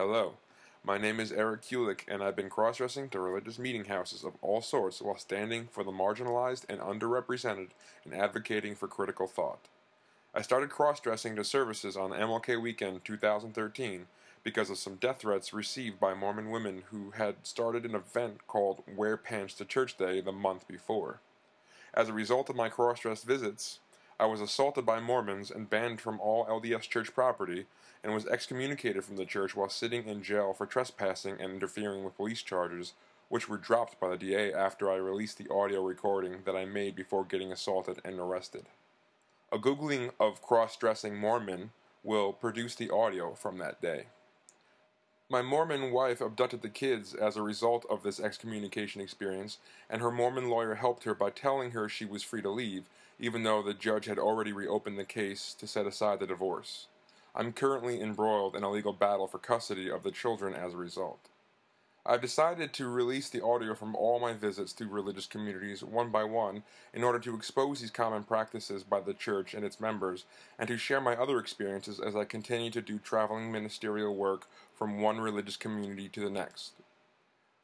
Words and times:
Hello, 0.00 0.32
my 0.82 0.96
name 0.96 1.20
is 1.20 1.30
Eric 1.30 1.60
Kulick, 1.60 2.04
and 2.08 2.22
I've 2.22 2.34
been 2.34 2.48
cross 2.48 2.78
dressing 2.78 3.10
to 3.10 3.20
religious 3.20 3.58
meeting 3.58 3.84
houses 3.84 4.24
of 4.24 4.32
all 4.40 4.62
sorts 4.62 5.02
while 5.02 5.18
standing 5.18 5.68
for 5.70 5.84
the 5.84 5.90
marginalized 5.90 6.64
and 6.70 6.80
underrepresented 6.80 7.68
and 8.06 8.14
advocating 8.14 8.74
for 8.74 8.88
critical 8.88 9.26
thought. 9.26 9.58
I 10.34 10.40
started 10.40 10.70
cross 10.70 11.00
dressing 11.00 11.36
to 11.36 11.44
services 11.44 11.98
on 11.98 12.12
MLK 12.12 12.58
weekend 12.62 13.04
2013 13.04 14.06
because 14.42 14.70
of 14.70 14.78
some 14.78 14.94
death 14.94 15.18
threats 15.18 15.52
received 15.52 16.00
by 16.00 16.14
Mormon 16.14 16.50
women 16.50 16.84
who 16.90 17.10
had 17.10 17.34
started 17.42 17.84
an 17.84 17.94
event 17.94 18.46
called 18.46 18.82
Wear 18.96 19.18
Pants 19.18 19.52
to 19.56 19.66
Church 19.66 19.98
Day 19.98 20.22
the 20.22 20.32
month 20.32 20.66
before. 20.66 21.20
As 21.92 22.08
a 22.08 22.14
result 22.14 22.48
of 22.48 22.56
my 22.56 22.70
cross 22.70 23.00
dressed 23.00 23.26
visits, 23.26 23.80
I 24.20 24.26
was 24.26 24.42
assaulted 24.42 24.84
by 24.84 25.00
Mormons 25.00 25.50
and 25.50 25.70
banned 25.70 26.02
from 26.02 26.20
all 26.20 26.44
LDS 26.44 26.82
church 26.82 27.14
property 27.14 27.64
and 28.04 28.12
was 28.12 28.26
excommunicated 28.26 29.02
from 29.02 29.16
the 29.16 29.24
church 29.24 29.56
while 29.56 29.70
sitting 29.70 30.06
in 30.06 30.22
jail 30.22 30.52
for 30.52 30.66
trespassing 30.66 31.40
and 31.40 31.54
interfering 31.54 32.04
with 32.04 32.18
police 32.18 32.42
charges, 32.42 32.92
which 33.30 33.48
were 33.48 33.56
dropped 33.56 33.98
by 33.98 34.10
the 34.10 34.18
DA 34.18 34.52
after 34.52 34.90
I 34.90 34.96
released 34.96 35.38
the 35.38 35.48
audio 35.50 35.82
recording 35.82 36.42
that 36.44 36.54
I 36.54 36.66
made 36.66 36.94
before 36.94 37.24
getting 37.24 37.50
assaulted 37.50 38.02
and 38.04 38.20
arrested. 38.20 38.66
A 39.50 39.58
Googling 39.58 40.10
of 40.20 40.42
cross 40.42 40.76
dressing 40.76 41.16
Mormon 41.16 41.70
will 42.04 42.34
produce 42.34 42.74
the 42.74 42.90
audio 42.90 43.32
from 43.32 43.56
that 43.56 43.80
day. 43.80 44.04
My 45.30 45.40
Mormon 45.40 45.92
wife 45.92 46.20
abducted 46.20 46.60
the 46.60 46.68
kids 46.68 47.14
as 47.14 47.36
a 47.36 47.42
result 47.42 47.86
of 47.88 48.02
this 48.02 48.20
excommunication 48.20 49.00
experience, 49.00 49.56
and 49.88 50.02
her 50.02 50.10
Mormon 50.10 50.50
lawyer 50.50 50.74
helped 50.74 51.04
her 51.04 51.14
by 51.14 51.30
telling 51.30 51.70
her 51.70 51.88
she 51.88 52.04
was 52.04 52.22
free 52.22 52.42
to 52.42 52.50
leave, 52.50 52.84
even 53.20 53.42
though 53.42 53.62
the 53.62 53.74
judge 53.74 54.06
had 54.06 54.18
already 54.18 54.52
reopened 54.52 54.98
the 54.98 55.04
case 55.04 55.54
to 55.54 55.66
set 55.66 55.86
aside 55.86 56.18
the 56.18 56.26
divorce. 56.26 56.86
I'm 57.34 57.52
currently 57.52 58.00
embroiled 58.00 58.56
in 58.56 58.64
a 58.64 58.70
legal 58.70 58.94
battle 58.94 59.28
for 59.28 59.38
custody 59.38 59.90
of 59.90 60.02
the 60.02 60.10
children 60.10 60.54
as 60.54 60.72
a 60.72 60.78
result. 60.78 61.28
I've 62.04 62.22
decided 62.22 62.72
to 62.72 62.88
release 62.88 63.28
the 63.28 63.44
audio 63.44 63.74
from 63.74 63.94
all 63.94 64.18
my 64.18 64.32
visits 64.32 64.72
to 64.74 64.88
religious 64.88 65.26
communities 65.26 65.84
one 65.84 66.08
by 66.08 66.24
one 66.24 66.62
in 66.94 67.04
order 67.04 67.18
to 67.18 67.36
expose 67.36 67.80
these 67.80 67.90
common 67.90 68.24
practices 68.24 68.82
by 68.82 69.00
the 69.00 69.12
church 69.12 69.52
and 69.52 69.64
its 69.64 69.80
members 69.80 70.24
and 70.58 70.66
to 70.68 70.78
share 70.78 71.00
my 71.00 71.14
other 71.14 71.38
experiences 71.38 72.00
as 72.00 72.16
I 72.16 72.24
continue 72.24 72.70
to 72.70 72.80
do 72.80 72.98
traveling 72.98 73.52
ministerial 73.52 74.16
work 74.16 74.46
from 74.74 75.02
one 75.02 75.20
religious 75.20 75.58
community 75.58 76.08
to 76.08 76.20
the 76.20 76.30
next. 76.30 76.72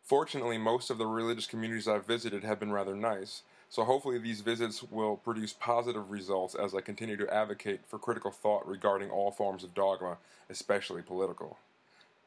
Fortunately, 0.05 0.59
most 0.59 0.91
of 0.91 0.99
the 0.99 1.07
religious 1.07 1.47
communities 1.47 1.89
I've 1.89 2.07
visited 2.07 2.45
have 2.45 2.61
been 2.61 2.73
rather 2.73 2.95
nice, 2.95 3.43
so 3.69 3.85
hopefully 3.85 4.19
these 4.19 4.41
visits 4.41 4.83
will 4.83 5.17
produce 5.17 5.53
positive 5.53 6.11
results 6.11 6.55
as 6.55 6.75
I 6.75 6.81
continue 6.81 7.17
to 7.17 7.33
advocate 7.33 7.81
for 7.87 7.99
critical 7.99 8.31
thought 8.31 8.67
regarding 8.67 9.11
all 9.11 9.31
forms 9.31 9.65
of 9.65 9.75
dogma, 9.75 10.19
especially 10.49 11.03
political. 11.03 11.59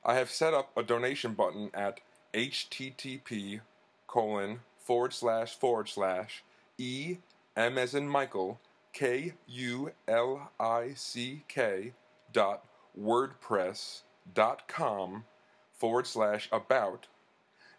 I 0.03 0.15
have 0.15 0.31
set 0.31 0.53
up 0.53 0.71
a 0.77 0.83
donation 0.83 1.33
button 1.33 1.71
at 1.73 1.99
http 2.33 3.61
colon 4.07 4.59
forward 4.77 5.13
slash 5.13 5.55
forward 5.55 5.89
slash 5.89 6.43
e 6.77 7.17
m 7.55 7.77
as 7.77 7.95
in 7.95 8.07
Michael 8.07 8.59
k 8.93 9.33
u 9.47 9.91
l 10.07 10.51
i 10.59 10.91
c 10.95 11.43
k 11.47 11.93
dot 12.31 12.65
wordpress 12.99 14.01
dot 14.33 14.67
com 14.67 15.25
forward 15.73 16.05
slash 16.07 16.47
about 16.51 17.07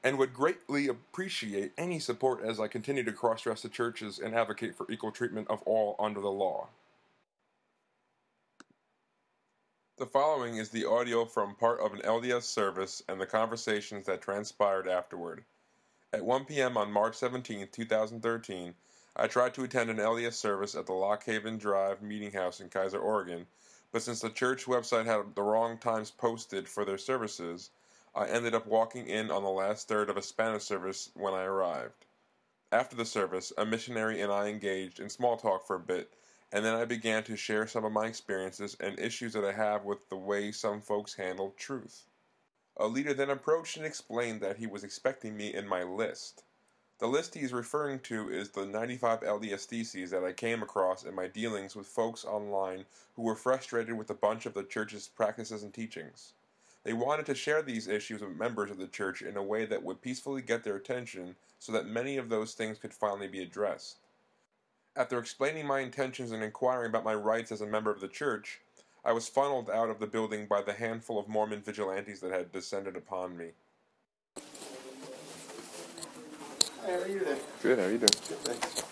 and 0.02 0.18
would 0.18 0.32
greatly 0.32 0.88
appreciate 0.88 1.72
any 1.76 1.98
support 1.98 2.42
as 2.42 2.58
I 2.58 2.68
continue 2.68 3.04
to 3.04 3.12
cross 3.12 3.42
dress 3.42 3.62
the 3.62 3.68
churches 3.68 4.18
and 4.18 4.34
advocate 4.34 4.74
for 4.74 4.90
equal 4.90 5.12
treatment 5.12 5.48
of 5.50 5.62
all 5.62 5.96
under 5.98 6.20
the 6.20 6.30
law. 6.30 6.68
The 9.98 10.06
following 10.06 10.56
is 10.56 10.70
the 10.70 10.86
audio 10.86 11.26
from 11.26 11.54
part 11.54 11.80
of 11.80 11.92
an 11.92 12.00
LDS 12.00 12.44
service 12.44 13.02
and 13.06 13.20
the 13.20 13.26
conversations 13.26 14.06
that 14.06 14.22
transpired 14.22 14.88
afterward. 14.88 15.44
At 16.14 16.24
1 16.24 16.46
p.m. 16.46 16.78
on 16.78 16.90
March 16.90 17.16
17, 17.16 17.68
2013, 17.70 18.74
I 19.14 19.26
tried 19.26 19.52
to 19.54 19.64
attend 19.64 19.90
an 19.90 19.98
LDS 19.98 20.32
service 20.32 20.74
at 20.74 20.86
the 20.86 20.94
Lock 20.94 21.24
Haven 21.24 21.58
Drive 21.58 22.00
Meeting 22.00 22.32
House 22.32 22.60
in 22.60 22.70
Keizer, 22.70 23.02
Oregon, 23.02 23.46
but 23.92 24.00
since 24.00 24.20
the 24.20 24.30
church 24.30 24.64
website 24.64 25.04
had 25.04 25.34
the 25.34 25.42
wrong 25.42 25.76
times 25.76 26.10
posted 26.10 26.66
for 26.66 26.86
their 26.86 26.96
services, 26.96 27.70
I 28.12 28.26
ended 28.26 28.56
up 28.56 28.66
walking 28.66 29.06
in 29.06 29.30
on 29.30 29.44
the 29.44 29.50
last 29.50 29.86
third 29.86 30.10
of 30.10 30.16
a 30.16 30.22
Spanish 30.22 30.64
service 30.64 31.10
when 31.14 31.32
I 31.32 31.44
arrived. 31.44 32.06
After 32.72 32.96
the 32.96 33.04
service, 33.04 33.52
a 33.56 33.64
missionary 33.64 34.20
and 34.20 34.32
I 34.32 34.48
engaged 34.48 34.98
in 34.98 35.08
small 35.08 35.36
talk 35.36 35.64
for 35.64 35.76
a 35.76 35.80
bit, 35.80 36.12
and 36.50 36.64
then 36.64 36.74
I 36.74 36.84
began 36.84 37.22
to 37.24 37.36
share 37.36 37.68
some 37.68 37.84
of 37.84 37.92
my 37.92 38.06
experiences 38.06 38.76
and 38.80 38.98
issues 38.98 39.34
that 39.34 39.44
I 39.44 39.52
have 39.52 39.84
with 39.84 40.08
the 40.08 40.16
way 40.16 40.50
some 40.50 40.80
folks 40.80 41.14
handle 41.14 41.54
truth. 41.56 42.06
A 42.76 42.88
leader 42.88 43.14
then 43.14 43.30
approached 43.30 43.76
and 43.76 43.86
explained 43.86 44.40
that 44.40 44.56
he 44.56 44.66
was 44.66 44.82
expecting 44.82 45.36
me 45.36 45.54
in 45.54 45.68
my 45.68 45.84
list. 45.84 46.42
The 46.98 47.06
list 47.06 47.34
he 47.34 47.42
is 47.42 47.52
referring 47.52 48.00
to 48.00 48.28
is 48.28 48.50
the 48.50 48.66
95 48.66 49.20
LDS 49.20 49.66
theses 49.66 50.10
that 50.10 50.24
I 50.24 50.32
came 50.32 50.64
across 50.64 51.04
in 51.04 51.14
my 51.14 51.28
dealings 51.28 51.76
with 51.76 51.86
folks 51.86 52.24
online 52.24 52.86
who 53.14 53.22
were 53.22 53.36
frustrated 53.36 53.96
with 53.96 54.10
a 54.10 54.14
bunch 54.14 54.46
of 54.46 54.54
the 54.54 54.64
church's 54.64 55.06
practices 55.06 55.62
and 55.62 55.72
teachings. 55.72 56.32
They 56.82 56.92
wanted 56.94 57.26
to 57.26 57.34
share 57.34 57.62
these 57.62 57.88
issues 57.88 58.22
with 58.22 58.36
members 58.36 58.70
of 58.70 58.78
the 58.78 58.86
church 58.86 59.20
in 59.22 59.36
a 59.36 59.42
way 59.42 59.66
that 59.66 59.82
would 59.82 60.00
peacefully 60.00 60.40
get 60.40 60.64
their 60.64 60.76
attention 60.76 61.36
so 61.58 61.72
that 61.72 61.86
many 61.86 62.16
of 62.16 62.28
those 62.30 62.54
things 62.54 62.78
could 62.78 62.94
finally 62.94 63.28
be 63.28 63.42
addressed. 63.42 63.98
After 64.96 65.18
explaining 65.18 65.66
my 65.66 65.80
intentions 65.80 66.32
and 66.32 66.42
inquiring 66.42 66.88
about 66.88 67.04
my 67.04 67.14
rights 67.14 67.52
as 67.52 67.60
a 67.60 67.66
member 67.66 67.90
of 67.90 68.00
the 68.00 68.08
church, 68.08 68.60
I 69.04 69.12
was 69.12 69.28
funneled 69.28 69.70
out 69.70 69.90
of 69.90 69.98
the 69.98 70.06
building 70.06 70.46
by 70.46 70.62
the 70.62 70.72
handful 70.72 71.18
of 71.18 71.28
Mormon 71.28 71.60
vigilantes 71.60 72.20
that 72.20 72.32
had 72.32 72.50
descended 72.50 72.96
upon 72.96 73.36
me. 73.36 73.50
Hey, 76.84 76.92
how 76.92 76.98
are 77.00 77.08
you 77.08 77.18
today? 77.18 77.38
Good, 77.62 77.78
how 77.78 77.84
are 77.84 77.90
you 77.90 77.98
doing? 77.98 78.10
Good, 78.28 78.38
thanks. 78.38 78.84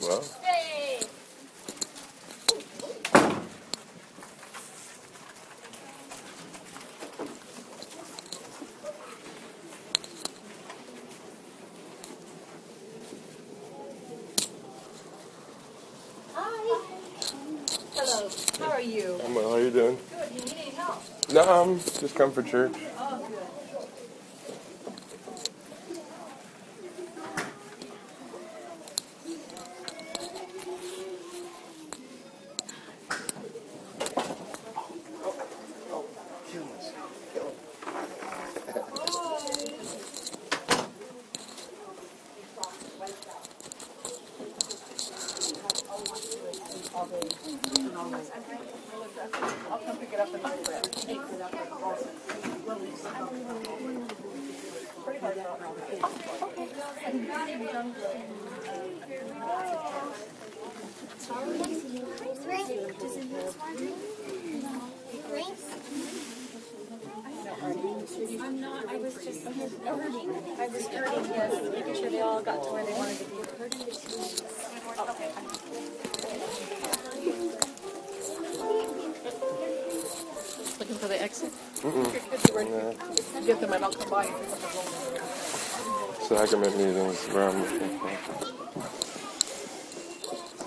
Well, 0.00 0.24
Hey! 0.42 1.00
Hi. 16.34 16.84
Hello. 17.94 18.28
How 18.58 18.72
are 18.72 18.77
you? 18.88 19.20
I'm 19.24 19.34
well, 19.34 19.50
how 19.50 19.56
are 19.56 19.60
you 19.60 19.70
doing? 19.70 19.98
Good. 20.10 20.28
You 20.34 20.40
need 20.44 20.54
any 20.54 20.70
help? 20.70 21.02
No, 21.32 21.42
I'm 21.42 21.78
just 21.78 22.14
come 22.14 22.32
for 22.32 22.42
church. 22.42 22.72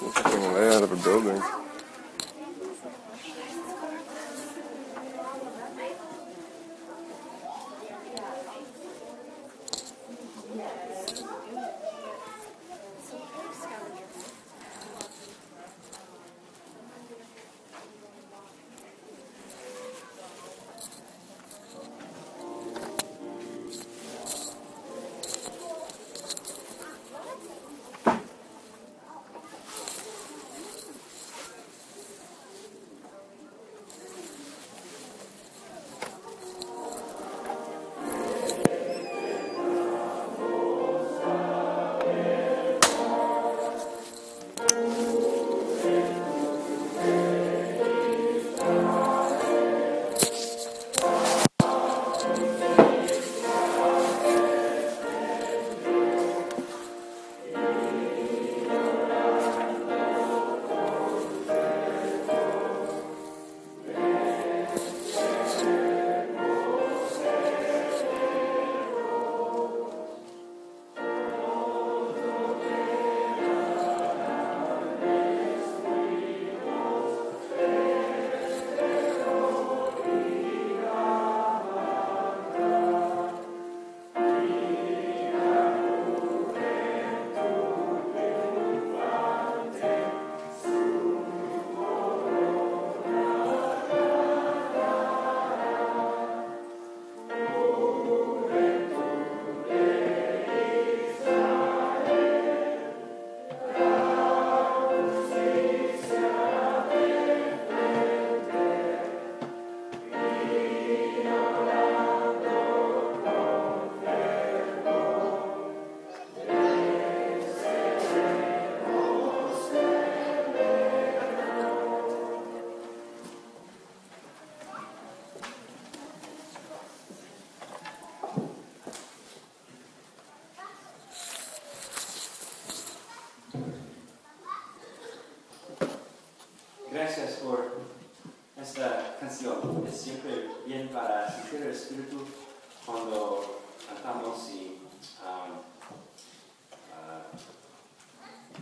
Ik 0.05 0.17
heb 0.17 0.33
helemaal 0.33 0.61
ja, 0.61 0.79
dat 0.79 0.91
ik 0.91 1.03
dood 1.03 1.23
ben. 1.23 1.60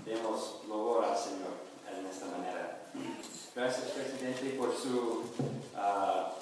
Demos 0.09 0.61
loor 0.67 1.05
al 1.05 1.17
Señor 1.17 1.53
en 1.87 2.05
esta 2.07 2.25
manera. 2.25 2.81
Gracias, 3.55 3.91
presidente, 3.91 4.57
por 4.57 4.75
su, 4.75 5.23
ah, 5.75 6.33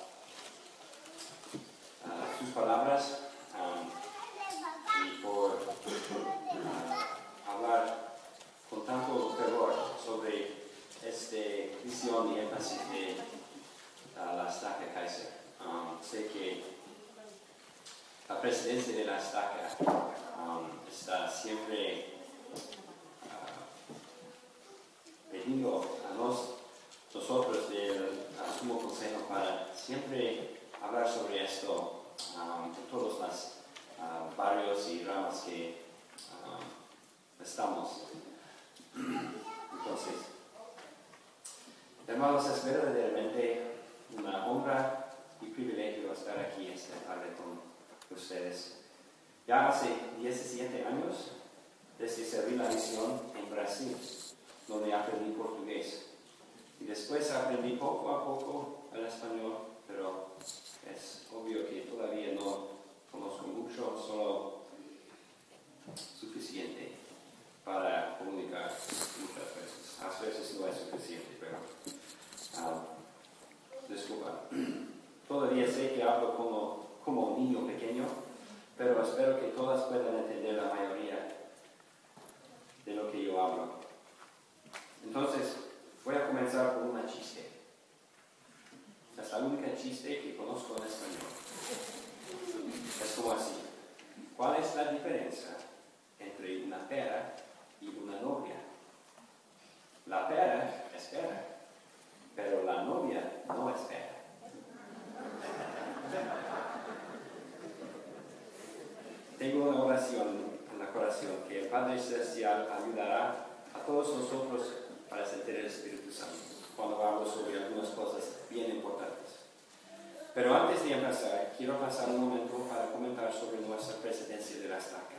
quiero 121.68 121.82
pasar 121.82 122.08
un 122.12 122.30
momento 122.30 122.56
para 122.70 122.94
comentar 122.94 123.30
sobre 123.34 123.60
nuestra 123.60 123.98
presidencia 123.98 124.62
de 124.62 124.70
la 124.70 124.78
estaca. 124.78 125.18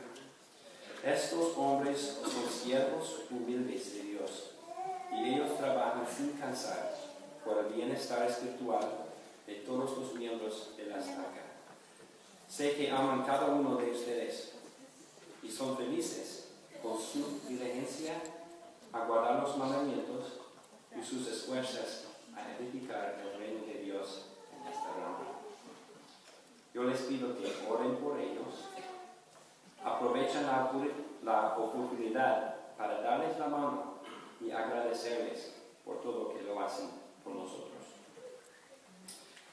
Estos 1.05 1.55
hombres 1.55 2.17
son 2.23 2.49
siervos 2.49 3.19
humildes 3.29 3.93
de 3.93 4.01
Dios 4.01 4.49
y 5.13 5.35
ellos 5.35 5.55
trabajan 5.59 6.07
sin 6.07 6.31
cansar 6.31 6.95
por 7.45 7.59
el 7.59 7.71
bienestar 7.71 8.27
espiritual 8.27 8.81
de 9.45 9.55
todos 9.57 9.95
los 9.95 10.15
miembros 10.15 10.71
de 10.75 10.87
la 10.87 10.97
estaca. 10.97 11.43
Sé 12.49 12.73
que 12.73 12.89
aman 12.89 13.23
cada 13.27 13.45
uno 13.45 13.75
de 13.75 13.91
ustedes 13.91 14.53
y 15.43 15.51
son 15.51 15.77
felices 15.77 16.47
con 16.81 16.99
su 16.99 17.41
diligencia 17.47 18.15
a 18.91 19.05
guardar 19.05 19.43
los 19.43 19.55
mandamientos 19.55 20.39
y 20.99 21.05
sus 21.05 21.27
esfuerzos 21.27 22.05
a 22.35 22.57
edificar 22.57 23.19
el 23.21 23.39
reino 23.39 23.67
de 23.67 23.83
Dios 23.83 24.25
en 24.51 24.67
esta 24.67 24.87
rama. 24.99 25.39
Yo 26.73 26.83
les 26.83 27.01
pido 27.01 27.35
que 27.35 27.67
oren 27.69 27.95
por 27.97 28.19
ellos, 28.19 28.69
aprovechen 29.83 30.45
la, 30.45 30.71
la 31.23 31.57
oportunidad 31.57 32.55
para 32.77 33.01
darles 33.01 33.37
la 33.39 33.47
mano 33.47 33.95
y 34.39 34.51
agradecerles 34.51 35.53
por 35.83 36.01
todo 36.01 36.33
que 36.33 36.43
lo 36.43 36.59
hacen 36.59 36.89
por 37.23 37.33
nosotros. 37.33 37.69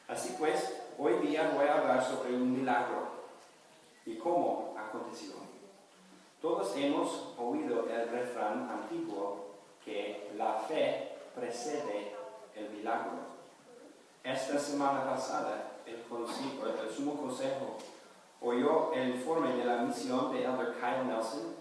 Así 0.08 0.36
pues, 0.38 0.82
hoy 0.98 1.14
día 1.26 1.52
voy 1.56 1.66
a 1.66 1.78
hablar 1.78 2.04
sobre 2.04 2.34
un 2.34 2.52
milagro 2.52 3.08
y 4.04 4.16
cómo 4.16 4.76
aconteció. 4.78 5.34
Todos 6.40 6.76
hemos 6.76 7.34
oído 7.38 7.88
el 7.88 8.08
refrán 8.10 8.70
antiguo 8.70 9.46
que 9.84 10.30
la 10.36 10.54
fe 10.60 11.12
precede 11.34 12.14
el 12.54 12.70
milagro. 12.70 13.12
Esta 14.22 14.58
semana 14.58 15.04
pasada, 15.04 15.75
el, 15.86 16.08
consi- 16.08 16.60
el 16.82 16.94
Sumo 16.94 17.16
Consejo 17.20 17.76
oyó 18.40 18.92
el 18.92 19.10
informe 19.16 19.54
de 19.54 19.64
la 19.64 19.78
misión 19.78 20.32
de 20.32 20.44
Elder 20.44 20.74
Kyle 20.74 21.06
Nelson, 21.06 21.54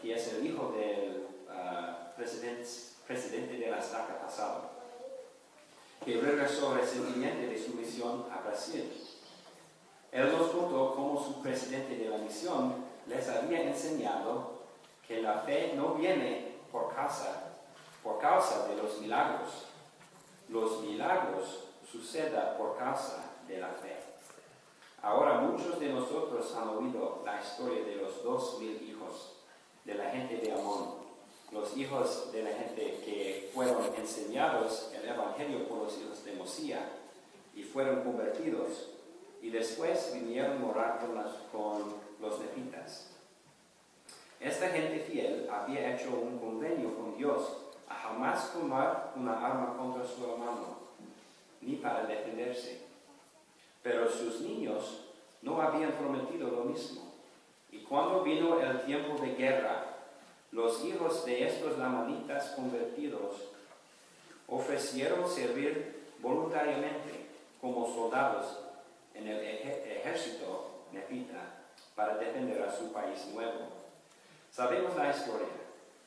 que 0.00 0.14
es 0.14 0.32
el 0.32 0.46
hijo 0.46 0.72
del 0.76 1.26
ah, 1.50 2.12
presidente, 2.16 3.58
de 3.58 3.70
la 3.70 3.78
estaca 3.78 4.18
pasado, 4.20 4.70
que 6.04 6.20
regresó 6.20 6.74
recientemente 6.74 7.46
de 7.46 7.62
su 7.62 7.72
misión 7.74 8.26
a 8.32 8.40
Brasil. 8.40 8.90
Él 10.10 10.32
nos 10.32 10.48
contó 10.50 10.94
cómo 10.94 11.22
su 11.22 11.40
presidente 11.42 11.96
de 11.96 12.08
la 12.08 12.18
misión 12.18 12.74
les 13.06 13.28
había 13.28 13.62
enseñado 13.62 14.62
que 15.06 15.22
la 15.22 15.38
fe 15.40 15.72
no 15.76 15.94
viene 15.94 16.56
por 16.70 16.94
causa, 16.94 17.52
por 18.02 18.18
causa 18.18 18.66
de 18.68 18.76
los 18.76 18.98
milagros. 19.00 19.66
Los 20.48 20.80
milagros 20.82 21.64
suceden 21.90 22.56
por 22.58 22.76
causa 22.76 23.24
de 23.52 23.60
la 23.60 23.68
fe. 23.68 23.96
Ahora 25.02 25.40
muchos 25.40 25.78
de 25.80 25.88
nosotros 25.88 26.54
han 26.54 26.68
oído 26.70 27.22
la 27.24 27.40
historia 27.40 27.84
de 27.84 27.96
los 27.96 28.22
dos 28.22 28.58
mil 28.60 28.80
hijos 28.88 29.32
de 29.84 29.94
la 29.94 30.10
gente 30.10 30.36
de 30.38 30.52
Amón, 30.52 30.94
los 31.50 31.76
hijos 31.76 32.30
de 32.32 32.42
la 32.44 32.50
gente 32.50 33.00
que 33.04 33.50
fueron 33.52 33.82
enseñados 33.96 34.90
el 34.94 35.08
Evangelio 35.08 35.66
por 35.68 35.78
los 35.78 35.98
hijos 35.98 36.24
de 36.24 36.32
Mosía 36.34 36.88
y 37.54 37.62
fueron 37.62 38.02
convertidos 38.02 38.88
y 39.42 39.50
después 39.50 40.12
vinieron 40.14 40.52
a 40.52 40.60
morar 40.60 41.00
con, 41.00 41.14
las- 41.16 41.34
con 41.50 41.94
los 42.20 42.38
nefitas. 42.40 43.08
Esta 44.40 44.68
gente 44.70 45.00
fiel 45.00 45.48
había 45.50 45.94
hecho 45.94 46.10
un 46.10 46.38
convenio 46.38 46.96
con 46.96 47.16
Dios 47.16 47.42
a 47.88 47.94
jamás 47.94 48.52
tomar 48.52 49.12
una 49.16 49.44
arma 49.44 49.76
contra 49.76 50.04
su 50.06 50.24
hermano, 50.24 50.78
ni 51.60 51.74
para 51.76 52.04
defenderse. 52.06 52.80
Pero 53.82 54.10
sus 54.10 54.40
niños 54.40 55.04
no 55.42 55.60
habían 55.60 55.92
prometido 55.92 56.50
lo 56.50 56.64
mismo. 56.64 57.12
Y 57.70 57.78
cuando 57.80 58.22
vino 58.22 58.60
el 58.60 58.82
tiempo 58.82 59.20
de 59.20 59.34
guerra, 59.34 59.86
los 60.50 60.84
hijos 60.84 61.24
de 61.24 61.46
estos 61.46 61.78
lamanitas 61.78 62.50
convertidos 62.50 63.48
ofrecieron 64.46 65.28
servir 65.28 66.12
voluntariamente 66.20 67.26
como 67.60 67.86
soldados 67.86 68.58
en 69.14 69.28
el 69.28 69.40
ejército 69.40 70.84
nefita 70.92 71.64
para 71.94 72.16
defender 72.16 72.62
a 72.62 72.72
su 72.72 72.92
país 72.92 73.26
nuevo. 73.32 73.68
Sabemos 74.50 74.94
la 74.96 75.10
historia 75.10 75.48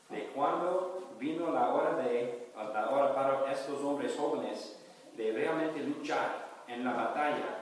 de 0.10 0.27
cuando 0.27 1.15
vino 1.20 1.51
la 1.51 1.74
hora, 1.74 1.96
de, 1.96 2.50
la 2.55 2.89
hora 2.89 3.15
para 3.15 3.51
estos 3.51 3.82
hombres 3.82 4.15
jóvenes 4.15 4.77
de 5.17 5.32
realmente 5.32 5.79
luchar 5.79 6.63
en 6.67 6.84
la 6.84 6.94
batalla. 6.94 7.55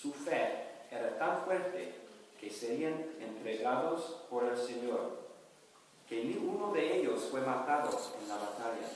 Su 0.00 0.12
fe 0.12 0.64
era 0.92 1.18
tan 1.18 1.44
fuerte 1.44 1.92
que 2.40 2.50
serían 2.50 3.04
entregados 3.20 4.22
por 4.30 4.44
el 4.44 4.56
Señor, 4.56 5.18
que 6.08 6.24
ni 6.24 6.36
uno 6.36 6.72
de 6.72 6.98
ellos 6.98 7.28
fue 7.30 7.40
matado 7.40 7.90
en 8.20 8.28
la 8.28 8.36
batalla. 8.36 8.88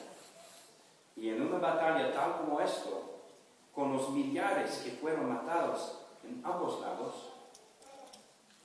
Y 1.17 1.31
en 1.31 1.43
una 1.43 1.59
batalla 1.59 2.13
tal 2.13 2.37
como 2.39 2.61
esto, 2.61 3.19
con 3.75 3.97
los 3.97 4.11
millares 4.11 4.79
que 4.79 4.93
fueron 4.93 5.29
matados 5.29 5.99
en 6.23 6.41
ambos 6.45 6.81
lados, 6.81 7.31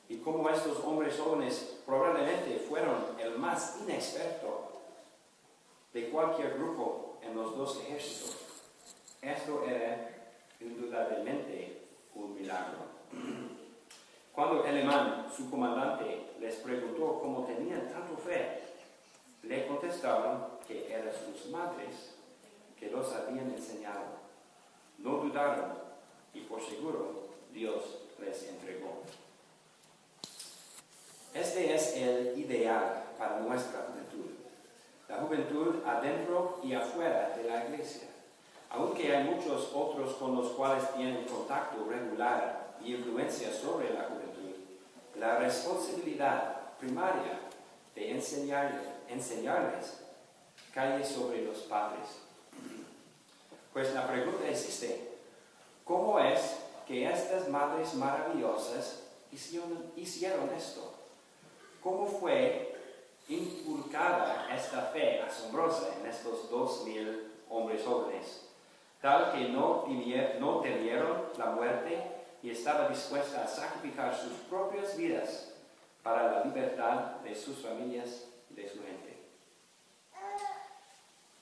y 0.07 0.17
como 0.17 0.47
estos 0.49 0.79
hombres 0.85 1.19
jóvenes 1.19 1.79
probablemente 1.85 2.59
fueron 2.69 3.03
el 3.19 3.37
más 3.39 3.77
inexperto 3.81 4.81
de 5.91 6.09
cualquier 6.11 6.53
grupo 6.53 7.17
en 7.23 7.35
los 7.35 7.57
dos 7.57 7.81
ejércitos, 7.81 8.37
esto 9.21 9.63
era 9.65 10.35
indudablemente 10.61 11.76
un 12.17 12.35
milagro. 12.35 12.79
Cuando 14.33 14.65
Elimán, 14.65 15.25
su 15.35 15.49
comandante, 15.49 16.33
les 16.39 16.55
preguntó 16.57 17.19
cómo 17.21 17.45
tenían 17.45 17.89
tanto 17.89 18.15
fe, 18.17 18.61
le 19.43 19.67
contestaron 19.67 20.45
que 20.67 20.93
eran 20.93 21.11
sus 21.13 21.49
madres 21.51 22.13
que 22.79 22.91
los 22.91 23.11
habían 23.13 23.51
enseñado. 23.51 24.17
No 24.99 25.17
dudaron 25.17 25.73
y 26.33 26.41
por 26.41 26.61
seguro 26.61 27.29
Dios 27.51 27.83
les 28.19 28.47
entregó. 28.49 29.01
Este 31.33 31.73
es 31.73 31.95
el 31.95 32.39
ideal 32.39 33.05
para 33.17 33.39
nuestra 33.39 33.87
juventud. 33.87 34.31
La 35.07 35.17
juventud 35.17 35.83
adentro 35.85 36.59
y 36.63 36.73
afuera 36.73 37.33
de 37.37 37.43
la 37.43 37.65
iglesia. 37.65 38.07
Aunque 38.69 39.15
hay 39.15 39.23
muchos 39.23 39.71
otros 39.73 40.15
con 40.15 40.35
los 40.35 40.51
cuales 40.51 40.83
tienen 40.95 41.25
contacto 41.25 41.85
regular 41.89 42.75
y 42.83 42.95
influencia 42.95 43.51
sobre 43.53 43.93
la 43.93 44.03
juventud, 44.03 44.55
la 45.15 45.37
responsabilidad 45.37 46.57
primaria 46.79 47.39
de 47.95 48.11
enseñarles, 48.11 50.03
cae 50.73 51.03
sobre 51.03 51.43
los 51.43 51.57
padres. 51.59 52.07
Pues 53.73 53.93
la 53.93 54.07
pregunta 54.07 54.47
existe, 54.47 55.17
¿cómo 55.83 56.19
es 56.19 56.57
que 56.87 57.09
estas 57.09 57.47
madres 57.49 57.93
maravillosas 57.95 59.03
hicieron, 59.31 60.49
esto? 60.55 60.93
¿Cómo 61.81 62.07
fue 62.07 62.75
inculcada 63.27 64.47
esta 64.55 64.83
fe 64.93 65.21
asombrosa 65.21 65.89
en 65.99 66.07
estos 66.07 66.49
dos 66.49 66.85
mil? 66.85 66.96
Tal 69.01 69.31
que 69.33 69.49
no, 69.49 69.83
temie- 69.85 70.35
no 70.39 70.59
temieron 70.59 71.23
la 71.37 71.47
muerte 71.47 72.01
y 72.41 72.49
estaba 72.51 72.87
dispuesta 72.89 73.43
a 73.43 73.47
sacrificar 73.47 74.15
sus 74.15 74.33
propias 74.49 74.97
vidas 74.97 75.53
para 76.03 76.31
la 76.31 76.43
libertad 76.45 77.17
de 77.23 77.35
sus 77.35 77.57
familias 77.59 78.25
y 78.49 78.55
de 78.55 78.67
su 78.69 78.81
gente. 78.81 79.17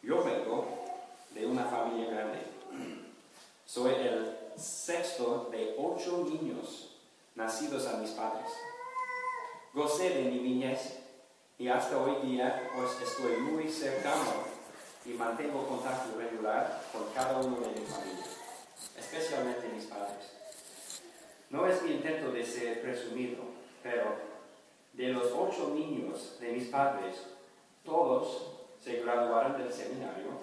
Yo 0.02 0.24
vengo 0.24 0.66
de 1.32 1.46
una 1.46 1.66
familia 1.66 2.12
grande. 2.12 2.40
Soy 3.66 3.94
el 3.94 4.38
sexto 4.58 5.50
de 5.52 5.76
ocho 5.78 6.26
niños 6.30 6.96
nacidos 7.36 7.88
a 7.88 7.98
mis 7.98 8.12
padres. 8.12 8.48
Gocé 9.74 10.10
de 10.12 10.24
mi 10.32 10.40
niñez 10.40 11.00
y 11.58 11.68
hasta 11.68 11.98
hoy 11.98 12.16
día 12.28 12.70
pues 12.76 12.92
estoy 13.02 13.38
muy 13.38 13.70
cercano 13.70 14.55
y 15.06 15.14
mantengo 15.14 15.68
contacto 15.68 16.18
regular 16.18 16.82
con 16.92 17.06
cada 17.14 17.38
uno 17.40 17.60
de 17.60 17.80
mi 17.80 17.86
familia, 17.86 18.26
especialmente 18.98 19.70
mis 19.70 19.86
padres. 19.86 20.32
No 21.50 21.68
es 21.68 21.82
mi 21.84 21.92
intento 21.92 22.32
de 22.32 22.44
ser 22.46 22.82
presumido, 22.82 23.44
pero 23.84 24.16
de 24.94 25.10
los 25.10 25.32
ocho 25.32 25.72
niños 25.76 26.38
de 26.40 26.54
mis 26.54 26.70
padres, 26.70 27.18
todos 27.84 28.52
se 28.84 29.02
graduaron 29.02 29.62
del 29.62 29.72
seminario. 29.72 30.40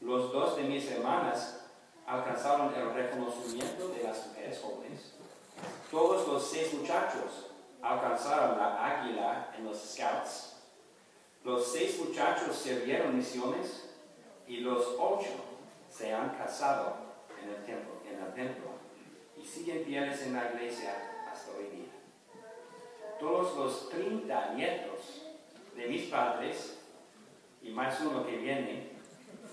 Los 0.00 0.32
dos 0.32 0.56
de 0.56 0.64
mis 0.64 0.90
hermanas 0.90 1.60
alcanzaron 2.06 2.74
el 2.74 2.92
reconocimiento 2.92 3.88
de 3.88 4.02
las 4.02 4.26
mujeres 4.26 4.60
jóvenes. 4.60 5.12
Todos 5.90 6.26
los 6.26 6.50
seis 6.50 6.74
muchachos 6.74 7.50
alcanzaron 7.82 8.58
la 8.58 8.84
águila 8.84 9.54
en 9.56 9.64
los 9.64 9.78
scouts. 9.78 10.55
Los 11.46 11.68
seis 11.68 11.96
muchachos 12.00 12.56
sirvieron 12.56 13.16
misiones 13.16 13.84
y 14.48 14.56
los 14.56 14.84
ocho 14.98 15.28
se 15.88 16.12
han 16.12 16.30
casado 16.30 16.96
en 17.40 17.50
el 17.50 18.34
templo, 18.34 18.70
y 19.40 19.46
siguen 19.46 19.84
fieles 19.84 20.22
en 20.22 20.32
la 20.32 20.50
iglesia 20.52 21.22
hasta 21.32 21.52
hoy 21.56 21.66
día. 21.66 21.92
Todos 23.20 23.56
los 23.56 23.88
30 23.90 24.54
nietos 24.54 25.22
de 25.76 25.86
mis 25.86 26.10
padres 26.10 26.78
y 27.62 27.70
más 27.70 28.00
uno 28.00 28.26
que 28.26 28.38
viene 28.38 28.90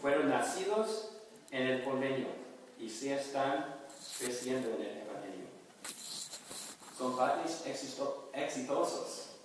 fueron 0.02 0.30
nacidos 0.32 1.12
en 1.52 1.68
el 1.68 1.84
convenio 1.84 2.30
y 2.80 2.90
se 2.90 3.14
están 3.14 3.86
creciendo 4.18 4.70
en 4.70 4.82
el 4.82 4.98
evangelio. 4.98 5.46
¿Son 6.98 7.16
padres 7.16 7.64
exito- 7.68 8.32
exitosos? 8.34 9.36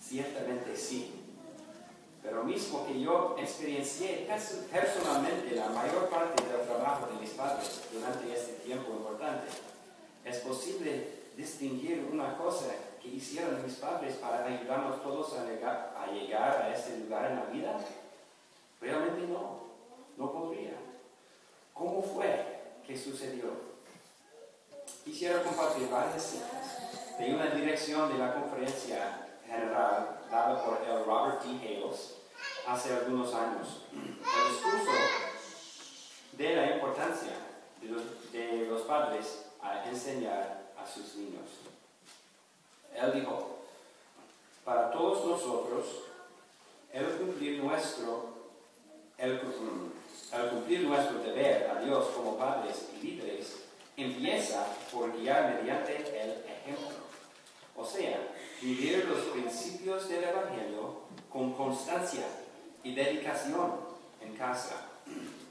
Ciertamente 0.00 0.76
sí. 0.76 1.20
Pero 2.24 2.42
mismo 2.42 2.86
que 2.86 2.98
yo 3.00 3.36
experiencié 3.38 4.26
pers- 4.26 4.64
personalmente 4.72 5.54
la 5.54 5.68
mayor 5.68 6.08
parte 6.08 6.42
del 6.42 6.66
trabajo 6.66 7.06
de 7.06 7.20
mis 7.20 7.30
padres 7.30 7.82
durante 7.92 8.32
este 8.34 8.54
tiempo 8.64 8.92
importante, 8.92 9.48
es 10.24 10.38
posible 10.38 11.22
distinguir 11.36 12.08
una 12.10 12.36
cosa 12.38 12.64
que 13.02 13.08
hicieron 13.08 13.62
mis 13.62 13.74
padres 13.74 14.14
para 14.16 14.46
ayudarnos 14.46 15.02
todos 15.02 15.34
a 15.34 15.44
llegar, 15.44 15.94
a 15.98 16.10
llegar 16.10 16.62
a 16.62 16.74
lugar 16.98 17.30
en 17.30 17.36
la 17.36 17.44
vida? 17.44 17.80
Realmente 18.80 19.26
no, 19.26 19.60
no 20.16 20.32
podría. 20.32 20.72
¿Cómo 21.74 22.02
fue 22.02 22.62
que 22.86 22.96
sucedió? 22.96 23.50
Quisiera 25.04 25.42
compartir 25.42 25.90
varias 25.90 26.22
citas 26.22 27.18
de 27.18 27.34
una 27.34 27.46
dirección 27.50 28.10
de 28.10 28.18
la 28.18 28.32
conferencia 28.34 29.23
general 29.46 30.20
dada 30.30 30.64
por 30.64 30.80
el 30.86 31.04
Robert 31.04 31.42
T. 31.42 31.48
Hales 31.48 32.14
hace 32.66 32.92
algunos 32.94 33.32
años. 33.34 33.82
El 33.92 34.52
discurso 34.52 34.90
de 36.32 36.56
la 36.56 36.76
importancia 36.76 37.32
de 37.80 37.88
los, 37.88 38.32
de 38.32 38.66
los 38.68 38.82
padres 38.82 39.44
a 39.62 39.84
enseñar 39.88 40.62
a 40.76 40.86
sus 40.86 41.14
niños. 41.16 41.48
Él 42.94 43.12
dijo, 43.20 43.58
para 44.64 44.90
todos 44.90 45.24
nosotros, 45.26 45.84
el 46.92 47.06
cumplir 47.16 47.62
nuestro, 47.62 48.34
el, 49.18 49.40
cum- 49.40 49.92
el 50.32 50.48
cumplir 50.50 50.80
nuestro 50.82 51.18
deber 51.20 51.70
a 51.70 51.80
Dios 51.80 52.06
como 52.14 52.36
padres 52.38 52.88
y 52.96 53.04
líderes 53.06 53.56
empieza 53.96 54.66
por 54.92 55.12
guiar 55.16 55.54
mediante 55.60 55.96
el 55.96 56.44
ejemplo. 56.46 56.96
O 57.76 57.84
sea, 57.84 58.18
vivir 58.64 59.04
los 59.04 59.20
principios 59.26 60.08
del 60.08 60.24
Evangelio 60.24 61.00
con 61.30 61.52
constancia 61.52 62.24
y 62.82 62.94
dedicación 62.94 63.72
en 64.22 64.34
casa, 64.36 64.86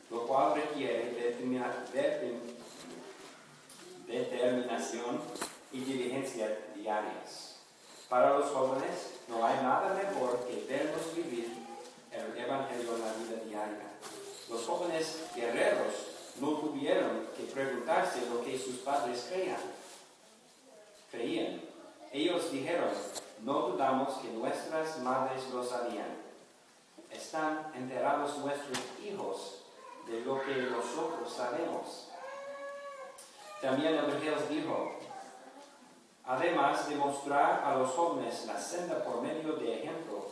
lo 0.09 0.25
cual 0.25 0.55
requiere 0.55 1.11
determina- 1.13 1.85
determin- 1.93 2.55
determinación 4.07 5.21
y 5.71 5.81
diligencia 5.81 6.57
diarias. 6.75 7.57
Para 8.09 8.37
los 8.39 8.49
jóvenes 8.49 9.11
no 9.27 9.45
hay 9.45 9.57
nada 9.57 9.93
mejor 9.93 10.47
que 10.47 10.65
verlos 10.67 11.15
vivir 11.15 11.49
el 12.11 12.35
Evangelio 12.37 12.95
en 12.95 13.01
la 13.01 13.13
vida 13.13 13.43
diaria. 13.45 13.89
Los 14.49 14.65
jóvenes 14.65 15.19
guerreros 15.35 15.93
no 16.39 16.53
tuvieron 16.57 17.27
que 17.37 17.43
preguntarse 17.43 18.21
lo 18.31 18.43
que 18.43 18.57
sus 18.57 18.77
padres 18.77 19.27
creían. 19.29 19.61
Creían. 21.11 21.72
Ellos 22.13 22.51
dijeron, 22.51 22.89
no 23.41 23.53
dudamos 23.69 24.13
que 24.19 24.29
nuestras 24.29 24.99
madres 24.99 25.49
lo 25.51 25.63
sabían. 25.63 26.15
Están 27.11 27.71
enterados 27.75 28.37
nuestros 28.37 28.77
hijos 29.03 29.63
de 30.07 30.21
lo 30.21 30.41
que 30.43 30.53
nosotros 30.55 31.33
sabemos. 31.35 32.09
También 33.61 33.97
Jesús 34.21 34.49
dijo, 34.49 34.91
además 36.25 36.87
de 36.87 36.95
mostrar 36.95 37.63
a 37.65 37.75
los 37.77 37.89
jóvenes 37.91 38.45
la 38.45 38.59
senda 38.59 39.03
por 39.03 39.21
medio 39.21 39.53
de 39.53 39.79
ejemplo, 39.79 40.25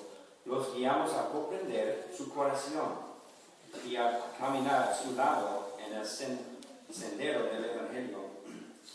los 0.45 0.73
guiamos 0.75 1.13
a 1.13 1.29
comprender 1.29 2.11
su 2.15 2.33
corazón 2.33 3.09
y 3.87 3.95
a 3.95 4.19
caminar 4.37 4.89
a 4.89 4.93
su 4.95 5.15
lado 5.15 5.75
en 5.85 5.93
el 5.95 6.03
sen- 6.05 6.39
sendero 6.91 7.43
del 7.45 7.65
Evangelio. 7.65 8.19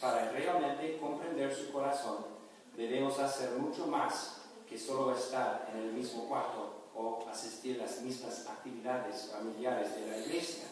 Para 0.01 0.31
realmente 0.31 0.99
comprender 1.01 1.55
su 1.55 1.73
corazón, 1.73 2.36
debemos 2.77 3.19
hacer 3.19 3.51
mucho 3.59 3.87
más 3.87 4.37
que 4.69 4.79
solo 4.79 5.15
estar 5.17 5.69
en 5.73 5.81
el 5.81 5.93
mismo 5.93 6.29
cuarto 6.29 6.75
o 6.95 7.27
asistir 7.31 7.81
a 7.81 7.85
las 7.85 8.01
mismas 8.03 8.47
actividades 8.47 9.31
familiares 9.33 9.95
de 9.95 10.07
la 10.07 10.19
iglesia. 10.19 10.65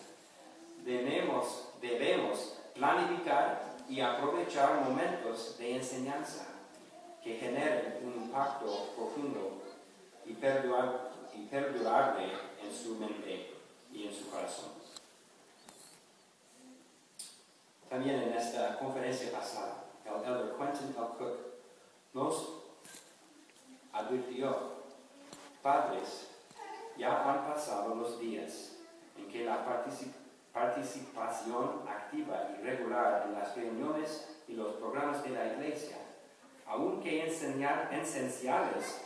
Debemos, 0.84 1.68
debemos 1.80 2.54
planificar 2.74 3.74
y 3.88 4.00
aprovechar 4.00 4.80
momentos 4.88 5.56
de 5.58 5.76
enseñanza 5.76 6.46
que 7.22 7.36
generen 7.36 8.00
un 8.04 8.24
impacto 8.24 8.90
profundo 8.96 9.62
y, 10.26 10.32
perdurar- 10.34 11.10
y 11.34 11.46
perdurable 11.46 12.24
en 12.62 12.74
su 12.74 12.96
mente 12.96 13.54
y 13.92 14.06
en 14.08 14.14
su 14.14 14.28
corazón. 14.30 14.70
También 17.88 18.22
en 18.22 18.32
esta 18.34 18.78
conferencia 18.78 19.30
pasada, 19.30 19.84
el 20.04 20.12
elder 20.14 20.54
Quentin 20.58 20.88
L. 20.96 21.06
Cook 21.18 21.36
nos 22.14 22.48
advirtió, 23.92 24.56
padres, 25.62 26.28
ya 26.96 27.28
han 27.28 27.46
pasado 27.52 27.94
los 27.96 28.20
días 28.20 28.76
en 29.18 29.28
que 29.28 29.44
la 29.44 29.66
partici- 29.66 30.12
participación 30.52 31.82
activa 31.88 32.50
y 32.56 32.62
regular 32.62 33.24
en 33.26 33.34
las 33.34 33.54
reuniones 33.56 34.28
y 34.46 34.52
los 34.54 34.74
programas 34.74 35.22
de 35.24 35.30
la 35.30 35.46
iglesia, 35.54 35.96
aunque 36.66 37.26
enseñar, 37.26 37.92
esenciales, 37.92 39.00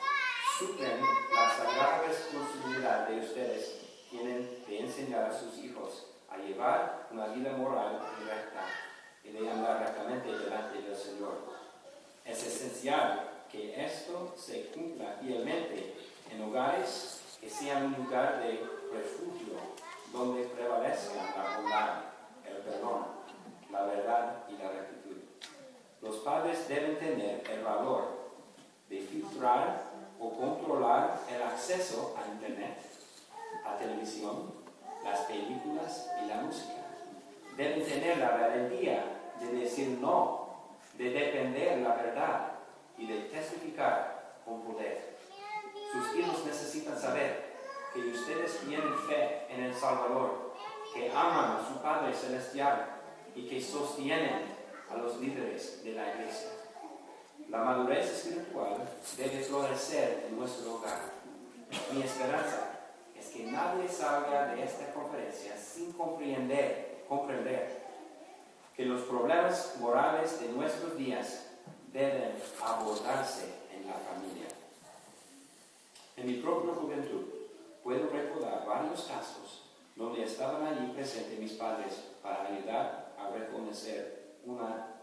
suplen 0.59 1.01
la 1.35 1.51
sagrada 1.57 2.03
responsabilidad 2.07 3.09
de 3.09 3.21
ustedes, 3.21 3.81
tienen 4.11 4.65
de 4.67 4.81
enseñar 4.81 5.25
a 5.31 5.33
sus 5.39 5.57
hijos 5.59 6.07
a 6.29 6.37
llevar 6.37 7.09
una 7.11 7.29
vida 7.29 7.53
moral 7.57 8.01
y 8.21 8.25
recta 8.25 8.65
y 9.25 9.31
de 9.31 9.51
andar 9.51 9.81
rectamente 9.81 10.29
delante 10.31 10.83
del 10.83 10.97
Señor. 10.97 11.58
Es 12.29 12.47
esencial 12.47 13.31
que 13.51 13.83
esto 13.83 14.35
se 14.37 14.67
cumpla 14.67 15.17
fielmente 15.19 15.95
en 16.31 16.43
hogares 16.43 17.23
que 17.41 17.49
sean 17.49 17.87
un 17.87 18.05
lugar 18.05 18.43
de 18.43 18.61
refugio 18.93 19.55
donde 20.13 20.43
prevalezcan 20.45 21.17
la 21.17 21.57
bondad, 21.57 21.89
el 22.47 22.57
perdón, 22.59 23.07
la 23.73 23.83
verdad 23.85 24.45
y 24.47 24.63
la 24.63 24.71
rectitud. 24.71 25.17
Los 26.03 26.17
padres 26.17 26.69
deben 26.69 26.99
tener 26.99 27.43
el 27.51 27.65
valor 27.65 28.09
de 28.91 29.01
filtrar 29.01 29.85
o 30.21 30.31
controlar 30.35 31.21
el 31.35 31.43
acceso 31.43 32.15
a 32.19 32.31
Internet, 32.31 32.79
a 33.65 33.79
televisión, 33.79 34.53
las 35.03 35.21
películas 35.21 36.11
y 36.23 36.27
la 36.27 36.43
música. 36.43 36.75
Deben 37.57 37.85
tener 37.87 38.19
la 38.19 38.31
valentía 38.33 39.05
de 39.41 39.53
decir 39.53 39.99
no, 40.01 40.38
de 40.99 41.11
defender 41.11 41.79
la 41.79 41.95
verdad 41.95 42.53
y 42.99 43.07
de 43.07 43.21
testificar 43.29 44.41
con 44.45 44.63
poder. 44.63 45.17
Sus 45.93 46.19
hijos 46.19 46.45
necesitan 46.45 46.99
saber 46.99 47.55
que 47.95 48.01
ustedes 48.01 48.59
tienen 48.67 48.95
fe 49.09 49.47
en 49.49 49.65
el 49.65 49.75
Salvador, 49.75 50.55
que 50.93 51.11
aman 51.11 51.57
a 51.57 51.69
su 51.69 51.81
Padre 51.81 52.13
Celestial 52.13 53.01
y 53.35 53.49
que 53.49 53.61
sostienen 53.61 54.59
a 54.91 54.97
los 54.97 55.19
líderes 55.21 55.85
de 55.85 55.93
la 55.93 56.15
iglesia. 56.15 56.51
La 57.49 57.59
madurez 57.59 58.11
espiritual 58.11 58.77
debe 59.17 59.39
florecer 59.45 60.27
en 60.29 60.37
nuestro 60.37 60.75
hogar. 60.75 61.01
Mi 61.93 62.03
esperanza 62.03 62.71
es 63.17 63.29
que 63.29 63.45
nadie 63.45 63.89
salga 63.89 64.55
de 64.55 64.65
esta 64.65 64.93
conferencia 64.93 65.57
sin 65.57 65.93
comprender, 65.93 67.05
comprender 67.09 67.88
que 68.79 68.85
los 68.85 69.01
problemas 69.03 69.75
morales 69.81 70.41
de 70.41 70.51
nuestros 70.51 70.97
días 70.97 71.47
deben 71.93 72.41
abordarse 72.63 73.47
en 73.75 73.85
la 73.89 73.95
familia. 73.95 74.47
En 76.17 76.27
mi 76.27 76.35
propia 76.35 76.75
juventud 76.75 77.25
puedo 77.83 78.09
recordar 78.09 78.65
varios 78.65 79.03
casos 79.03 79.65
donde 79.97 80.23
estaban 80.23 80.65
allí 80.65 80.93
presentes 80.93 81.41
mis 81.41 81.55
padres 81.55 81.93
para 82.23 82.47
ayudar 82.47 83.17
a 83.19 83.31
reconocer 83.31 84.37
una 84.45 84.95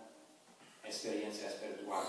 experiencia 0.86 1.50
espiritual. 1.50 2.06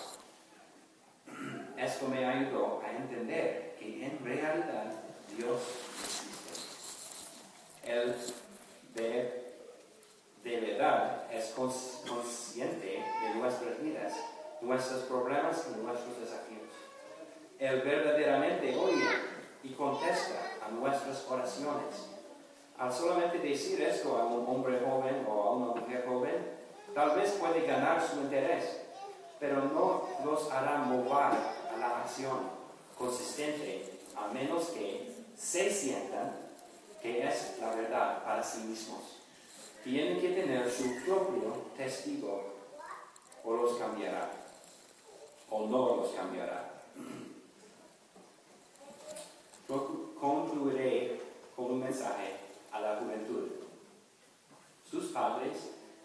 Esto 1.76 2.06
me 2.06 2.24
ayudó 2.24 2.80
a 2.80 2.92
entender 2.92 3.74
que 3.76 4.06
en 4.06 4.24
realidad 4.24 4.92
Dios 5.36 5.60
existe. 6.04 6.62
Él 7.92 8.14
de, 10.50 10.60
verdad 10.60 11.24
es 11.32 11.54
cons- 11.56 12.06
consciente 12.08 13.02
de 13.22 13.34
nuestras 13.34 13.80
vidas, 13.82 14.12
nuestros 14.60 15.02
problemas 15.02 15.66
y 15.74 15.80
nuestros 15.82 16.18
desafíos. 16.20 16.62
Él 17.58 17.82
verdaderamente 17.82 18.76
oye 18.76 19.08
y 19.62 19.70
contesta 19.72 20.40
a 20.66 20.70
nuestras 20.70 21.26
oraciones. 21.28 22.10
Al 22.78 22.92
solamente 22.92 23.38
decir 23.38 23.80
esto 23.82 24.16
a 24.18 24.26
un 24.26 24.46
hombre 24.46 24.78
joven 24.80 25.26
o 25.28 25.42
a 25.42 25.50
una 25.52 25.80
mujer 25.80 26.04
joven, 26.06 26.34
tal 26.94 27.16
vez 27.16 27.30
puede 27.32 27.66
ganar 27.66 28.06
su 28.06 28.20
interés, 28.20 28.82
pero 29.40 29.62
no 29.62 30.08
los 30.24 30.50
hará 30.52 30.78
mover 30.78 31.12
a 31.12 31.76
la 31.78 32.02
acción 32.02 32.38
consistente 32.98 33.98
a 34.16 34.28
menos 34.32 34.66
que 34.68 35.10
se 35.36 35.70
sientan 35.70 36.32
que 37.02 37.26
es 37.26 37.56
la 37.60 37.74
verdad 37.74 38.22
para 38.24 38.42
sí 38.42 38.60
mismos. 38.60 39.00
Tienen 39.86 40.20
que 40.20 40.30
tener 40.30 40.68
su 40.68 40.96
propio 41.04 41.62
testigo 41.76 42.42
o 43.44 43.54
los 43.54 43.76
cambiará 43.76 44.32
o 45.48 45.64
no 45.68 45.96
los 45.98 46.08
cambiará. 46.10 46.82
Conclu- 49.68 50.12
Concluiré 50.20 51.20
con 51.54 51.66
un 51.66 51.84
mensaje 51.84 52.34
a 52.72 52.80
la 52.80 52.96
juventud. 52.96 53.46
Sus 54.90 55.12
padres 55.12 55.56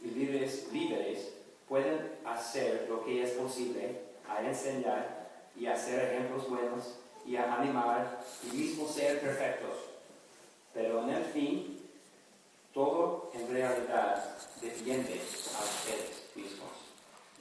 y 0.03 0.09
líderes, 0.11 0.71
líderes 0.71 1.33
pueden 1.67 2.19
hacer 2.23 2.85
lo 2.87 3.03
que 3.03 3.23
es 3.23 3.31
posible 3.31 3.95
a 4.29 4.43
enseñar 4.45 5.27
y 5.55 5.65
hacer 5.65 6.13
ejemplos 6.13 6.47
buenos 6.47 6.97
y 7.25 7.35
a 7.35 7.51
animar 7.55 8.23
y 8.51 8.55
mismo 8.57 8.87
ser 8.87 9.19
perfectos. 9.21 9.73
Pero 10.71 11.01
en 11.01 11.09
el 11.09 11.23
fin, 11.25 11.80
todo 12.73 13.31
en 13.33 13.51
realidad 13.51 14.37
depende 14.61 15.21
a 15.55 15.63
ustedes 15.63 16.23
mismos. 16.35 16.69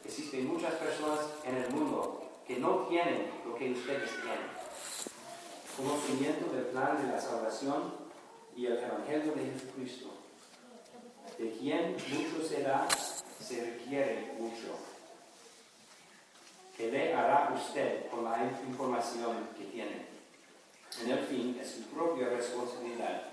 Existen 0.04 0.48
muchas 0.48 0.74
personas 0.74 1.20
en 1.44 1.56
el 1.56 1.70
mundo 1.70 2.24
que 2.46 2.56
no 2.58 2.86
tienen 2.88 3.30
lo 3.44 3.54
que 3.54 3.70
ustedes 3.72 4.10
tienen. 4.10 4.50
Conocimiento 5.76 6.52
del 6.52 6.64
plan 6.66 7.00
de 7.00 7.12
la 7.12 7.20
salvación 7.20 7.94
y 8.56 8.66
el 8.66 8.78
Evangelio 8.78 9.32
de 9.32 9.52
Jesucristo. 9.52 10.08
De 11.38 11.52
quien 11.52 11.92
mucho 11.92 12.46
se 12.46 12.62
da, 12.62 12.88
se 13.40 13.64
requiere 13.64 14.34
mucho. 14.38 14.76
¿Qué 16.76 16.90
le 16.90 17.14
hará 17.14 17.54
usted 17.54 18.10
con 18.10 18.24
la 18.24 18.50
información 18.66 19.48
que 19.56 19.64
tiene? 19.64 20.06
En 21.02 21.10
el 21.10 21.24
fin, 21.26 21.58
es 21.60 21.70
su 21.70 21.82
propia 21.94 22.28
responsabilidad. 22.28 23.29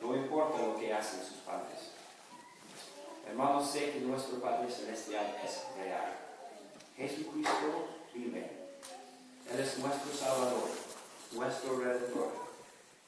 No 0.00 0.14
importa 0.14 0.58
lo 0.62 0.76
que 0.76 0.92
hacen 0.92 1.20
sus 1.24 1.38
padres. 1.38 1.92
Hermanos, 3.26 3.70
sé 3.70 3.90
que 3.90 4.00
nuestro 4.00 4.40
Padre 4.40 4.70
Celestial 4.70 5.36
es 5.44 5.64
real. 5.76 6.16
Jesucristo 6.96 7.88
vive. 8.14 8.50
Él 9.52 9.60
es 9.60 9.78
nuestro 9.78 10.12
Salvador, 10.12 10.68
nuestro 11.32 11.78
Redentor. 11.78 12.32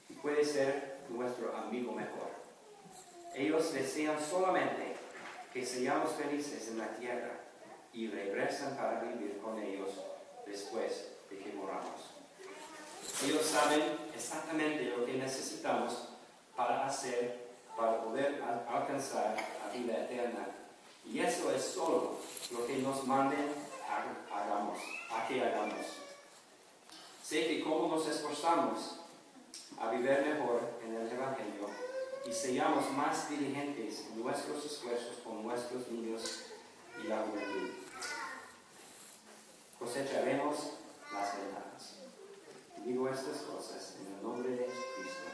Y 0.09 0.15
puede 0.15 0.45
ser 0.45 0.99
nuestro 1.09 1.57
amigo 1.57 1.93
mejor. 1.93 2.31
Ellos 3.35 3.73
desean 3.73 4.19
solamente 4.21 4.97
que 5.53 5.65
seamos 5.65 6.13
felices 6.13 6.69
en 6.69 6.79
la 6.79 6.89
tierra 6.97 7.41
y 7.93 8.09
regresan 8.09 8.77
para 8.77 9.01
vivir 9.01 9.39
con 9.39 9.59
ellos 9.59 9.91
después 10.47 11.09
de 11.31 11.39
que 11.39 11.53
moramos. 11.53 12.11
Ellos 13.25 13.47
saben 13.47 13.83
exactamente 14.15 14.85
lo 14.85 15.05
que 15.05 15.15
necesitamos 15.15 16.08
para 16.59 16.87
hacer, 16.87 17.49
para 17.77 18.03
poder 18.03 18.43
al- 18.43 18.67
alcanzar 18.69 19.37
la 19.65 19.73
vida 19.73 20.05
eterna. 20.05 20.47
Y 21.07 21.21
eso 21.21 21.51
es 21.53 21.63
solo 21.65 22.17
lo 22.51 22.67
que 22.67 22.77
nos 22.79 23.07
manden 23.07 23.49
a, 23.89 24.37
hagamos, 24.43 24.79
a 25.11 25.27
que 25.29 25.43
hagamos. 25.43 25.87
Sé 27.25 27.47
que 27.47 27.63
como 27.63 27.95
nos 27.95 28.07
esforzamos 28.09 28.97
a 29.81 29.91
vivir 29.91 30.11
mejor 30.35 30.61
en 30.85 30.95
el 30.97 31.13
Evangelio 31.13 31.69
y 32.27 32.33
seamos 32.33 32.91
más 32.93 33.31
diligentes 33.31 34.01
en 34.11 34.23
nuestros 34.23 34.65
esfuerzos 34.67 35.19
con 35.25 35.43
nuestros 35.45 35.87
niños 35.89 36.43
y 37.03 37.07
la 37.07 37.23
juventud. 37.23 37.71
Cosecharemos 39.79 40.57
las 41.13 41.37
ventanas. 41.37 41.95
Digo 42.85 43.09
estas 43.09 43.39
cosas 43.43 43.95
en 44.01 44.15
el 44.17 44.23
nombre 44.23 44.51
de 44.51 44.65
Cristo. 44.67 45.28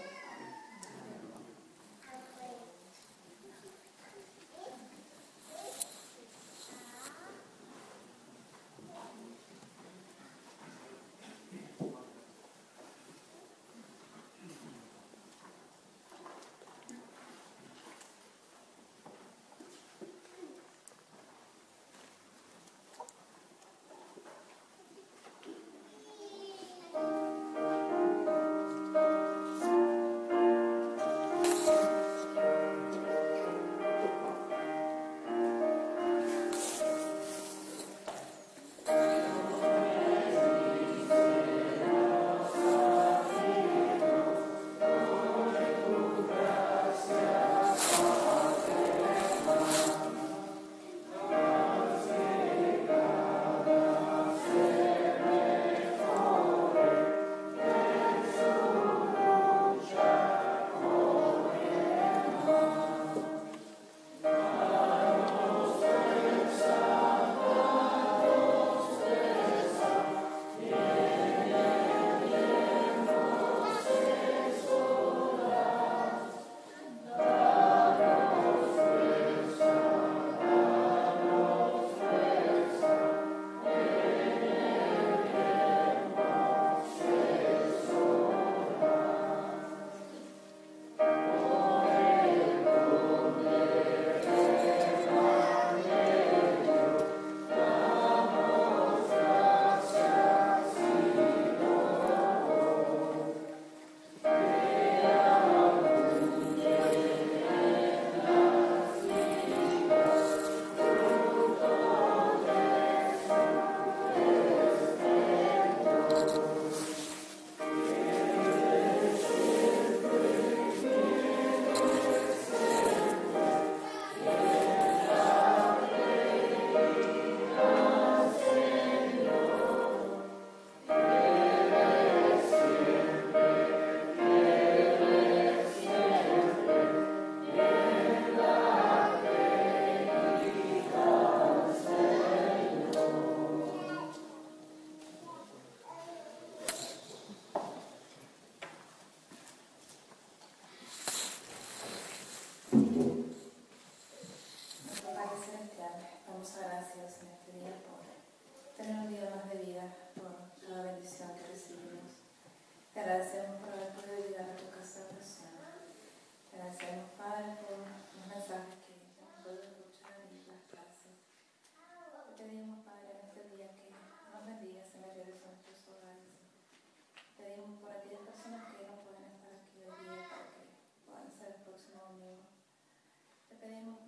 tenemos 183.64 184.03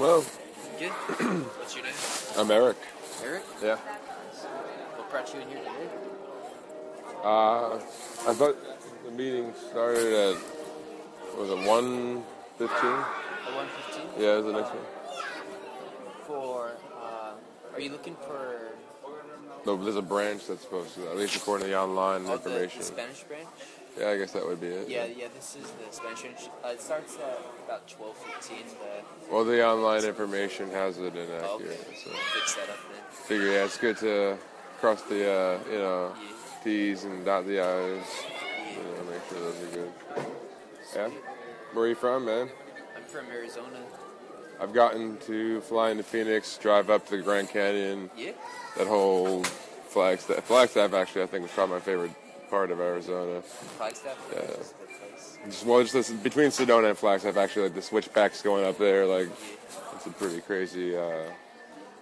well. 0.00 0.24
Good. 0.78 0.90
What's 0.90 1.76
your 1.76 1.84
name? 1.84 1.94
I'm 2.38 2.50
Eric. 2.50 2.76
Eric. 3.22 3.42
Yeah. 3.62 3.76
What 3.76 5.10
brought 5.10 5.32
you 5.32 5.40
in 5.40 5.48
here 5.48 5.58
today? 5.58 5.88
Uh, 7.22 7.76
I 7.76 8.34
thought 8.34 8.56
the 9.04 9.10
meeting 9.12 9.52
started 9.70 10.12
at 10.12 10.36
was 11.38 11.50
it 11.50 11.66
one 11.66 12.22
fifteen? 12.58 12.90
At 12.90 13.54
one 13.54 13.66
fifteen. 13.68 14.06
Yeah, 14.18 14.38
is 14.38 14.44
the 14.44 14.52
next 14.52 14.70
one. 14.70 14.84
For 16.26 16.72
uh, 17.00 17.32
are 17.72 17.80
you 17.80 17.90
looking 17.90 18.16
for 18.16 18.72
No, 19.66 19.76
there's 19.76 19.96
a 19.96 20.02
branch 20.02 20.46
that's 20.46 20.62
supposed 20.62 20.94
to, 20.96 21.08
at 21.08 21.16
least 21.16 21.36
according 21.36 21.66
to 21.66 21.70
the 21.70 21.78
online 21.78 22.22
oh, 22.22 22.26
the, 22.26 22.32
information. 22.34 22.78
the 22.80 22.84
Spanish 22.84 23.22
branch? 23.22 23.48
Yeah, 23.98 24.08
I 24.10 24.18
guess 24.18 24.32
that 24.32 24.44
would 24.46 24.60
be 24.60 24.66
it. 24.68 24.88
Yeah, 24.88 25.04
yeah. 25.06 25.26
This 25.34 25.56
is 25.56 25.70
the 25.70 25.92
Spanish. 25.92 26.48
Uh, 26.64 26.68
it 26.68 26.80
starts 26.80 27.16
at 27.16 27.40
about 27.64 27.86
twelve 27.88 28.16
fifteen. 28.16 28.64
The 28.66 29.32
Well, 29.32 29.44
the 29.44 29.64
online 29.64 30.04
information 30.04 30.70
has 30.70 30.98
it 30.98 31.12
oh, 31.14 31.18
inaccurate. 31.20 31.78
okay. 31.88 31.96
So 32.04 32.10
Good 32.10 32.48
setup 32.48 32.76
then. 32.92 33.02
figure 33.28 33.52
yeah, 33.52 33.64
it's 33.64 33.78
good 33.78 33.96
to 33.98 34.36
cross 34.80 35.02
the 35.02 35.30
uh, 35.30 35.58
you 35.70 35.78
know 35.78 36.12
Yeah. 36.20 36.28
T's 36.64 37.04
and 37.04 37.24
dot 37.24 37.46
the 37.46 37.60
I's. 37.60 38.24
You 38.70 38.82
know, 38.82 39.10
make 39.10 39.22
sure 39.28 39.38
those 39.40 39.62
are 39.62 39.76
good. 39.76 39.92
Yeah. 40.96 41.10
Where 41.72 41.84
are 41.84 41.88
you 41.88 41.94
from, 41.94 42.24
man? 42.24 42.48
I'm 42.96 43.02
from 43.04 43.26
Arizona. 43.30 43.78
I've 44.60 44.72
gotten 44.72 45.18
to 45.26 45.60
fly 45.62 45.90
into 45.90 46.02
Phoenix, 46.04 46.56
drive 46.58 46.90
up 46.90 47.06
to 47.08 47.16
the 47.16 47.22
Grand 47.22 47.48
Canyon. 47.48 48.10
Yeah. 48.16 48.32
That 48.76 48.86
whole 48.88 49.42
Flagstaff. 49.88 50.44
Flagstaff 50.44 50.92
actually, 50.94 51.22
I 51.22 51.26
think, 51.26 51.42
was 51.42 51.52
probably 51.52 51.74
my 51.76 51.80
favorite 51.80 52.10
part 52.54 52.70
of 52.70 52.78
Arizona. 52.80 53.42
Flagstaff. 53.42 54.16
Yeah. 54.32 54.40
That's 54.42 54.70
a 54.70 54.74
good 54.74 54.88
place. 55.00 55.38
Just, 55.46 55.66
well, 55.66 55.82
just 55.82 55.92
this, 55.92 56.10
between 56.10 56.50
Sedona 56.50 56.88
and 56.90 56.98
Flagstaff, 56.98 57.36
actually, 57.36 57.64
like 57.64 57.74
the 57.74 57.82
switchbacks 57.82 58.42
going 58.42 58.64
up 58.64 58.78
there, 58.78 59.04
like 59.06 59.28
it's 59.94 60.06
a 60.06 60.10
pretty 60.10 60.40
crazy 60.40 60.96
uh, 60.96 61.24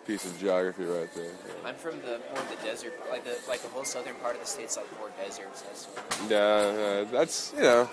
piece 0.06 0.24
of 0.26 0.38
geography 0.38 0.84
right 0.84 1.08
there. 1.14 1.32
I'm 1.64 1.74
from 1.74 1.96
the 2.00 2.20
more 2.34 2.44
the 2.50 2.62
desert, 2.62 2.92
like 3.10 3.24
the 3.24 3.36
like 3.48 3.62
the 3.62 3.68
whole 3.68 3.84
southern 3.84 4.14
part 4.16 4.34
of 4.34 4.42
the 4.42 4.46
state's 4.46 4.76
like 4.76 4.86
more 4.98 5.10
deserts. 5.24 5.62
That's 5.62 5.88
Yeah, 6.30 6.36
uh, 6.36 7.04
that's 7.10 7.52
you 7.56 7.62
know, 7.62 7.88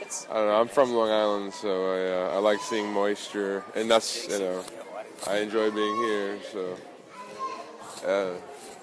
it's 0.00 0.26
I 0.30 0.34
don't 0.34 0.48
know. 0.48 0.60
I'm 0.60 0.68
from 0.68 0.92
Long 0.92 1.10
Island, 1.10 1.54
so 1.54 1.70
I 1.96 2.00
uh, 2.10 2.36
I 2.36 2.38
like 2.38 2.60
seeing 2.60 2.92
moisture, 2.92 3.64
and 3.74 3.90
that's 3.90 4.28
you 4.28 4.38
know, 4.38 4.64
I 5.26 5.38
enjoy 5.38 5.70
being 5.70 5.96
here. 5.96 6.38
So 6.52 6.76
yeah, 8.06 8.30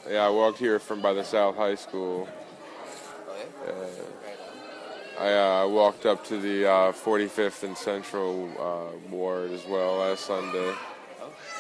yeah. 0.10 0.26
I 0.26 0.30
walked 0.30 0.58
here 0.58 0.80
from 0.80 1.00
by 1.02 1.14
the 1.14 1.24
South 1.24 1.56
High 1.56 1.76
School. 1.76 2.28
Oh 2.28 3.36
yeah. 3.38 3.72
Uh, 3.72 3.76
Right 3.76 4.40
on. 4.40 5.09
I 5.20 5.34
uh, 5.34 5.68
walked 5.68 6.06
up 6.06 6.24
to 6.28 6.38
the 6.38 6.66
uh, 6.66 6.92
45th 6.94 7.64
and 7.64 7.78
Central 7.78 8.50
uh, 8.58 9.12
Ward 9.12 9.52
as 9.52 9.66
well 9.66 9.98
last 9.98 10.26
Sunday. 10.26 10.74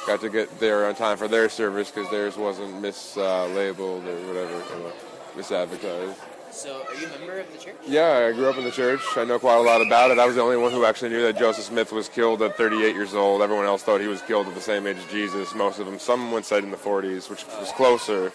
Got 0.08 0.22
to 0.22 0.30
get 0.30 0.60
there 0.62 0.88
on 0.88 0.95
time 0.95 1.17
for 1.17 1.28
their 1.28 1.50
service 1.50 1.91
because 1.91 2.10
theirs 2.10 2.38
wasn't 2.38 2.82
mislabeled 2.82 4.06
or 4.06 4.28
whatever, 4.28 4.54
you 4.54 4.84
know, 4.84 4.93
misadvertised. 5.36 6.15
So, 6.52 6.84
are 6.88 6.95
you 6.95 7.06
a 7.06 7.10
member 7.19 7.39
of 7.39 7.52
the 7.52 7.60
church? 7.60 7.76
Yeah, 7.86 8.30
I 8.30 8.32
grew 8.32 8.50
up 8.50 8.58
in 8.58 8.63
the 8.63 8.72
church. 8.72 9.02
I 9.17 9.26
know 9.26 9.38
quite 9.38 9.58
a 9.58 9.62
lot 9.62 9.86
about 9.86 10.10
it. 10.10 10.19
I 10.19 10.26
was 10.26 10.36
the 10.36 10.41
only 10.41 10.58
one 10.58 10.72
who 10.72 10.86
actually 10.86 11.10
knew 11.10 11.22
that 11.24 11.38
Joseph 11.38 11.65
Smith 11.65 11.91
was 11.91 12.08
killed 12.08 12.41
at 12.41 12.58
38 12.58 12.95
years 12.95 13.13
old. 13.13 13.41
Everyone 13.41 13.65
else 13.65 13.84
thought 13.84 14.02
he 14.02 14.08
was 14.08 14.22
killed 14.22 14.48
at 14.48 14.56
the 14.56 14.62
same 14.62 14.88
age 14.88 14.98
as 14.98 15.06
Jesus. 15.12 15.54
Most 15.54 15.80
of 15.80 15.86
them, 15.86 16.00
someone 16.00 16.43
said 16.43 16.63
in 16.63 16.72
the 16.72 16.78
40s, 16.78 17.30
which 17.30 17.45
was 17.45 17.72
closer. 17.74 18.32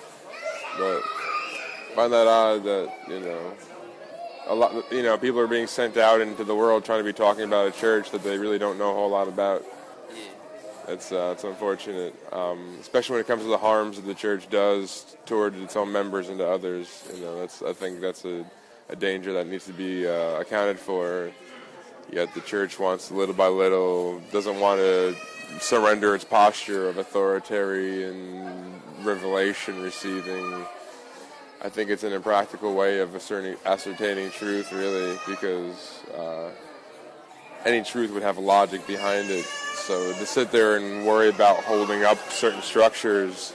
But 0.78 1.02
find 1.94 2.12
that 2.12 2.26
odd 2.26 2.62
that 2.64 2.92
you 3.08 3.20
know, 3.20 3.52
a 4.46 4.54
lot. 4.54 4.92
You 4.92 5.02
know, 5.02 5.16
people 5.18 5.40
are 5.40 5.46
being 5.46 5.66
sent 5.66 5.96
out 5.96 6.20
into 6.20 6.44
the 6.44 6.54
world 6.54 6.84
trying 6.84 7.00
to 7.00 7.04
be 7.04 7.12
talking 7.12 7.44
about 7.44 7.68
a 7.68 7.72
church 7.72 8.10
that 8.10 8.22
they 8.22 8.38
really 8.38 8.58
don't 8.58 8.78
know 8.78 8.90
a 8.90 8.94
whole 8.94 9.10
lot 9.10 9.28
about. 9.28 9.64
Yeah. 10.10 10.92
It's 10.92 11.12
uh, 11.12 11.32
it's 11.34 11.44
unfortunate, 11.44 12.14
um, 12.32 12.76
especially 12.80 13.14
when 13.14 13.20
it 13.20 13.26
comes 13.26 13.42
to 13.42 13.48
the 13.48 13.58
harms 13.58 13.96
that 13.96 14.06
the 14.06 14.14
church 14.14 14.50
does 14.50 15.16
toward 15.26 15.56
its 15.56 15.76
own 15.76 15.90
members 15.92 16.28
and 16.28 16.38
to 16.38 16.48
others. 16.48 17.08
You 17.14 17.22
know, 17.22 17.40
that's 17.40 17.62
I 17.62 17.72
think 17.72 18.00
that's 18.00 18.24
a, 18.24 18.44
a 18.88 18.96
danger 18.96 19.32
that 19.32 19.46
needs 19.46 19.66
to 19.66 19.72
be 19.72 20.06
uh, 20.06 20.40
accounted 20.40 20.78
for. 20.78 21.30
Yet 22.12 22.34
the 22.34 22.42
church 22.42 22.78
wants 22.78 23.10
little 23.10 23.34
by 23.34 23.48
little 23.48 24.20
doesn't 24.30 24.60
want 24.60 24.78
to 24.80 25.16
surrender 25.58 26.14
its 26.14 26.24
posture 26.24 26.88
of 26.88 26.98
authoritarian 26.98 28.80
revelation 29.02 29.82
receiving. 29.82 30.66
I 31.64 31.70
think 31.70 31.88
it's 31.88 32.04
an 32.04 32.12
impractical 32.12 32.74
way 32.74 32.98
of 32.98 33.14
ascertaining, 33.14 34.30
truth, 34.32 34.70
really, 34.70 35.18
because 35.26 36.04
uh, 36.14 36.50
any 37.64 37.82
truth 37.82 38.12
would 38.12 38.22
have 38.22 38.36
a 38.36 38.42
logic 38.42 38.86
behind 38.86 39.30
it. 39.30 39.46
So 39.46 40.12
to 40.12 40.26
sit 40.26 40.52
there 40.52 40.76
and 40.76 41.06
worry 41.06 41.30
about 41.30 41.64
holding 41.64 42.04
up 42.04 42.18
certain 42.28 42.60
structures 42.60 43.54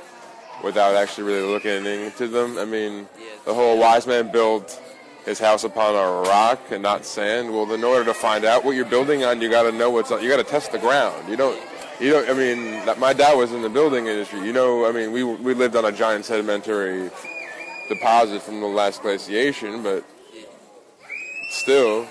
without 0.63 0.95
actually 0.95 1.25
really 1.25 1.47
looking 1.47 1.85
into 1.85 2.27
them, 2.27 2.57
I 2.57 2.65
mean, 2.65 3.07
the 3.45 3.53
whole 3.53 3.77
wise 3.77 4.07
man 4.07 4.31
built 4.31 4.81
his 5.23 5.37
house 5.37 5.63
upon 5.63 5.93
a 5.93 6.27
rock 6.27 6.59
and 6.71 6.81
not 6.81 7.05
sand. 7.05 7.53
Well, 7.53 7.71
in 7.71 7.83
order 7.83 8.05
to 8.05 8.15
find 8.15 8.43
out 8.43 8.65
what 8.65 8.75
you're 8.75 8.85
building 8.85 9.23
on, 9.23 9.39
you 9.39 9.51
got 9.51 9.63
to 9.63 9.71
know 9.71 9.91
what's 9.91 10.11
on. 10.11 10.23
You 10.23 10.29
got 10.29 10.37
to 10.37 10.43
test 10.43 10.71
the 10.71 10.79
ground. 10.79 11.29
You 11.29 11.35
don't. 11.35 11.61
You 11.99 12.09
don't. 12.09 12.27
I 12.27 12.33
mean, 12.33 12.99
my 12.99 13.13
dad 13.13 13.37
was 13.37 13.51
in 13.51 13.61
the 13.61 13.69
building 13.69 14.07
industry. 14.07 14.39
You 14.39 14.53
know, 14.53 14.87
I 14.87 14.91
mean, 14.91 15.11
we 15.11 15.23
we 15.23 15.53
lived 15.53 15.75
on 15.75 15.85
a 15.85 15.91
giant 15.91 16.25
sedimentary 16.25 17.11
deposit 17.89 18.41
from 18.41 18.61
the 18.61 18.67
last 18.67 19.01
glaciation, 19.01 19.83
but 19.83 20.05
still, 21.49 22.07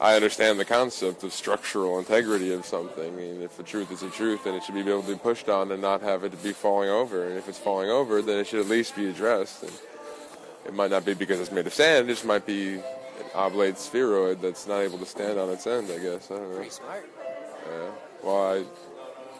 I 0.00 0.14
understand 0.14 0.58
the 0.58 0.64
concept 0.64 1.22
of 1.22 1.32
structural 1.32 1.98
integrity 1.98 2.52
of 2.52 2.64
something. 2.64 3.06
I 3.06 3.16
mean, 3.16 3.42
if 3.42 3.56
the 3.56 3.62
truth 3.62 3.92
is 3.92 4.00
the 4.00 4.10
truth, 4.10 4.44
then 4.44 4.54
it 4.54 4.64
should 4.64 4.74
be 4.74 4.80
able 4.80 5.02
to 5.02 5.08
be 5.08 5.18
pushed 5.18 5.48
on 5.48 5.70
and 5.70 5.82
not 5.82 6.02
have 6.02 6.24
it 6.24 6.30
to 6.30 6.36
be 6.38 6.52
falling 6.52 6.88
over. 6.88 7.26
And 7.26 7.36
if 7.36 7.48
it's 7.48 7.58
falling 7.58 7.90
over, 7.90 8.22
then 8.22 8.38
it 8.38 8.46
should 8.46 8.60
at 8.60 8.66
least 8.66 8.96
be 8.96 9.08
addressed. 9.08 9.62
And 9.62 9.72
it 10.66 10.74
might 10.74 10.90
not 10.90 11.04
be 11.04 11.14
because 11.14 11.40
it's 11.40 11.52
made 11.52 11.66
of 11.66 11.74
sand; 11.74 12.08
it 12.08 12.12
just 12.12 12.24
might 12.24 12.46
be 12.46 12.74
an 12.74 12.82
oblate 13.34 13.78
spheroid 13.78 14.40
that's 14.40 14.66
not 14.66 14.80
able 14.80 14.98
to 14.98 15.06
stand 15.06 15.38
on 15.38 15.50
its 15.50 15.66
end. 15.66 15.90
I 15.90 15.98
guess 15.98 16.30
I 16.30 16.34
don't 16.34 16.50
know. 16.50 16.56
Pretty 16.56 16.70
smart. 16.70 17.08
Yeah. 17.66 17.90
Well, 18.22 18.52
I, 18.52 18.64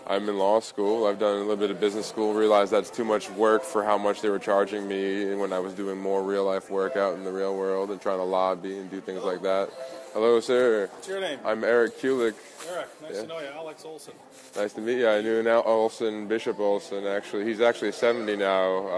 I'm 0.08 0.26
in 0.28 0.38
law 0.38 0.60
school. 0.60 1.06
I've 1.06 1.18
done 1.18 1.34
a 1.34 1.38
little 1.40 1.56
bit 1.56 1.70
of 1.70 1.78
business 1.80 2.06
school. 2.06 2.32
Realized 2.32 2.72
that's 2.72 2.90
too 2.90 3.04
much 3.04 3.28
work 3.30 3.62
for 3.62 3.84
how 3.84 3.98
much 3.98 4.22
they 4.22 4.30
were 4.30 4.38
charging 4.38 4.88
me 4.88 5.34
when 5.34 5.52
I 5.52 5.58
was 5.58 5.74
doing 5.74 5.98
more 6.00 6.22
real 6.22 6.44
life 6.44 6.70
work 6.70 6.96
out 6.96 7.14
in 7.14 7.24
the 7.24 7.30
real 7.32 7.54
world 7.56 7.90
and 7.90 8.00
trying 8.00 8.16
to 8.18 8.24
lobby 8.24 8.78
and 8.78 8.90
do 8.90 9.00
things 9.02 9.22
like 9.22 9.42
that. 9.42 9.68
Hello, 10.14 10.40
sir. 10.40 10.88
What's 10.90 11.08
your 11.08 11.20
name? 11.20 11.38
I'm 11.44 11.62
Eric 11.62 11.98
Kulick. 11.98 12.34
Eric. 12.70 12.86
Nice 13.02 13.14
Yeah. 13.16 13.20
to 13.22 13.26
know 13.26 13.38
you. 13.40 13.46
Alex 13.54 13.84
Olson. 13.84 14.14
Nice 14.56 14.72
to 14.72 14.80
meet 14.80 14.96
you. 14.98 15.08
I 15.08 15.20
knew 15.20 15.42
now 15.42 15.62
Olson, 15.62 16.26
Bishop 16.26 16.58
Olson. 16.58 17.06
Actually, 17.06 17.44
he's 17.44 17.60
actually 17.60 17.92
70 17.92 18.34
now. 18.36 18.88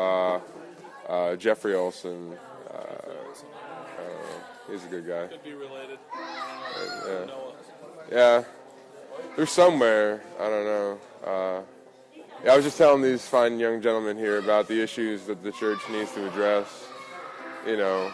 Uh, 1.09 1.13
uh, 1.13 1.37
Jeffrey 1.37 1.75
Olson. 1.75 2.39
Uh, 2.73 2.77
uh, 2.79 4.71
he's 4.71 4.85
a 4.85 4.89
good 4.89 5.09
guy. 5.09 5.27
Could 5.27 5.43
be 5.43 5.55
related. 5.55 5.99
Yeah. 7.09 7.27
Yeah, 8.13 8.45
they're 9.37 9.47
somewhere. 9.47 10.23
I 10.39 10.49
don't 10.49 10.65
know. 10.65 10.99
Uh, 11.25 11.63
yeah, 12.45 12.53
I 12.53 12.57
was 12.57 12.65
just 12.65 12.79
telling 12.79 13.03
these 13.03 13.27
fine 13.27 13.59
young 13.59 13.83
gentlemen 13.83 14.17
here 14.17 14.39
about 14.39 14.67
the 14.67 14.83
issues 14.83 15.27
that 15.27 15.43
the 15.43 15.53
church 15.53 15.79
needs 15.91 16.13
to 16.13 16.27
address. 16.27 16.87
You 17.67 17.77
know, 17.77 18.13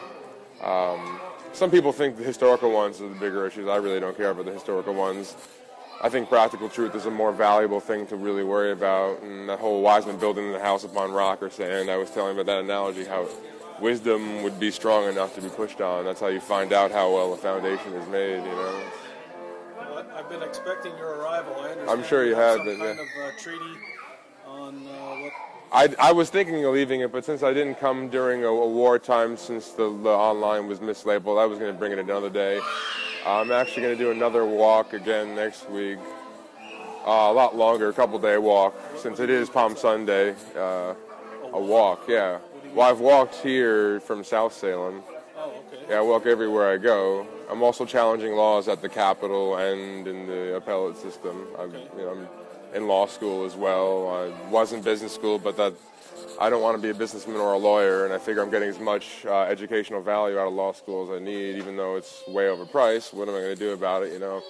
um, 0.63 1.21
some 1.53 1.71
people 1.71 1.93
think 1.93 2.17
the 2.17 2.25
historical 2.25 2.73
ones 2.73 3.01
are 3.01 3.09
the 3.09 3.15
bigger 3.15 3.47
issues. 3.47 3.69
I 3.69 3.77
really 3.77 4.01
don't 4.01 4.17
care 4.17 4.31
about 4.31 4.47
the 4.47 4.53
historical 4.53 4.95
ones. 4.95 5.37
I 6.03 6.09
think 6.09 6.29
practical 6.29 6.69
truth 6.69 6.95
is 6.95 7.07
a 7.07 7.11
more 7.11 7.33
valuable 7.33 7.81
thing 7.81 8.07
to 8.09 8.17
really 8.17 8.45
worry 8.45 8.73
about. 8.73 9.23
And 9.23 9.49
that 9.49 9.61
whole 9.61 9.81
Wiseman 9.81 10.19
building 10.19 10.53
the 10.53 10.61
house 10.61 10.85
upon 10.85 11.13
rock 11.13 11.43
or 11.43 11.49
sand, 11.49 11.89
I 11.89 11.97
was 11.97 12.11
telling 12.11 12.35
about 12.35 12.47
that 12.47 12.61
analogy, 12.61 13.05
how 13.05 13.29
wisdom 13.81 14.43
would 14.43 14.59
be 14.59 14.71
strong 14.71 15.09
enough 15.09 15.35
to 15.37 15.41
be 15.41 15.49
pushed 15.49 15.81
on. 15.81 16.05
That's 16.05 16.21
how 16.21 16.29
you 16.29 16.41
find 16.41 16.73
out 16.73 16.91
how 16.91 17.15
well 17.15 17.33
a 17.33 17.37
foundation 17.37 17.93
is 17.95 18.09
made, 18.09 18.37
you 18.37 18.57
know. 18.57 18.83
I've 20.17 20.31
been 20.31 20.43
expecting 20.43 20.97
your 20.97 21.17
arrival. 21.17 21.57
I 21.57 21.69
understand 21.69 21.91
I'm 21.91 22.03
sure 22.05 22.25
you 22.25 22.35
have 22.35 22.57
some 22.57 22.67
but, 22.67 22.79
kind 22.79 22.99
yeah. 22.99 23.25
of 23.25 23.35
uh, 23.35 23.39
treaty 23.39 23.75
on 24.47 24.87
uh, 24.87 25.21
what. 25.21 25.33
I, 25.73 25.95
I 26.09 26.13
was 26.13 26.31
thinking 26.31 26.65
of 26.65 26.73
leaving 26.73 27.03
it, 27.03 27.13
but 27.13 27.25
since 27.25 27.43
I 27.43 27.53
didn't 27.53 27.75
come 27.75 28.09
during 28.09 28.45
a, 28.45 28.49
a 28.49 28.69
wartime, 28.69 29.37
since 29.37 29.73
the, 29.73 29.91
the 30.03 30.09
online 30.09 30.69
was 30.69 30.79
mislabeled, 30.79 31.39
I 31.39 31.45
was 31.45 31.59
going 31.59 31.71
to 31.71 31.79
bring 31.79 31.93
it 31.93 31.99
another 31.99 32.31
day. 32.31 32.61
I'm 33.27 33.53
actually 33.53 33.83
going 33.83 33.99
to 33.99 34.05
do 34.05 34.11
another 34.11 34.47
walk 34.47 34.95
again 34.95 35.35
next 35.35 35.69
week. 35.69 35.99
Uh, 37.07 37.11
a 37.11 37.33
lot 37.33 37.55
longer, 37.55 37.91
a 37.91 37.93
couple 37.93 38.19
day 38.19 38.39
walk, 38.39 38.75
since 38.97 39.21
it 39.21 39.29
is 39.29 39.51
Palm 39.51 39.77
Sunday. 39.77 40.35
Uh, 40.57 40.95
a 41.53 41.61
walk, 41.61 42.05
yeah. 42.09 42.39
Well, 42.75 42.89
I've 42.89 43.01
walked 43.01 43.35
here 43.35 44.01
from 44.01 44.25
South 44.25 44.55
Salem. 44.55 45.03
Oh, 45.37 45.51
okay. 45.51 45.85
Yeah, 45.91 45.99
I 45.99 46.01
walk 46.01 46.25
everywhere 46.25 46.73
I 46.73 46.79
go. 46.79 47.27
I'm 47.49 47.63
also 47.63 47.85
challenging 47.85 48.33
laws 48.33 48.69
at 48.69 48.83
the 48.83 48.89
Capitol 48.89 49.57
and 49.57 50.07
in 50.07 50.27
the 50.27 50.57
appellate 50.57 50.97
system. 50.97 51.47
I'm, 51.59 51.73
you 51.73 52.05
know, 52.05 52.11
I'm 52.11 52.29
in 52.75 52.89
law 52.89 53.07
school 53.07 53.45
as 53.45 53.55
well. 53.55 54.09
I 54.09 54.51
was 54.51 54.73
in 54.73 54.83
business 54.83 55.15
school, 55.15 55.39
but 55.39 55.57
that 55.57 55.75
I 56.41 56.51
don't 56.51 56.63
want 56.63 56.77
to 56.77 56.83
be 56.83 56.91
a 56.91 56.95
businessman 56.95 57.37
or 57.37 57.53
a 57.53 57.59
lawyer, 57.59 58.05
and 58.05 58.13
I 58.13 58.19
figure 58.19 58.43
I'm 58.43 58.51
getting 58.51 58.69
as 58.69 58.81
much 58.81 59.25
uh, 59.27 59.43
educational 59.43 60.03
value 60.03 60.39
out 60.39 60.49
of 60.49 60.55
law 60.55 60.73
school 60.73 61.05
as 61.05 61.21
I 61.21 61.25
need, 61.25 61.57
even 61.57 61.77
though 61.77 61.97
it's 61.97 62.27
way 62.29 62.45
overpriced. 62.45 63.15
What 63.15 63.29
am 63.29 63.35
I 63.35 63.41
going 63.41 63.57
to 63.57 63.61
do 63.61 63.73
about 63.73 64.03
it? 64.03 64.13
You 64.13 64.19
know, 64.19 64.43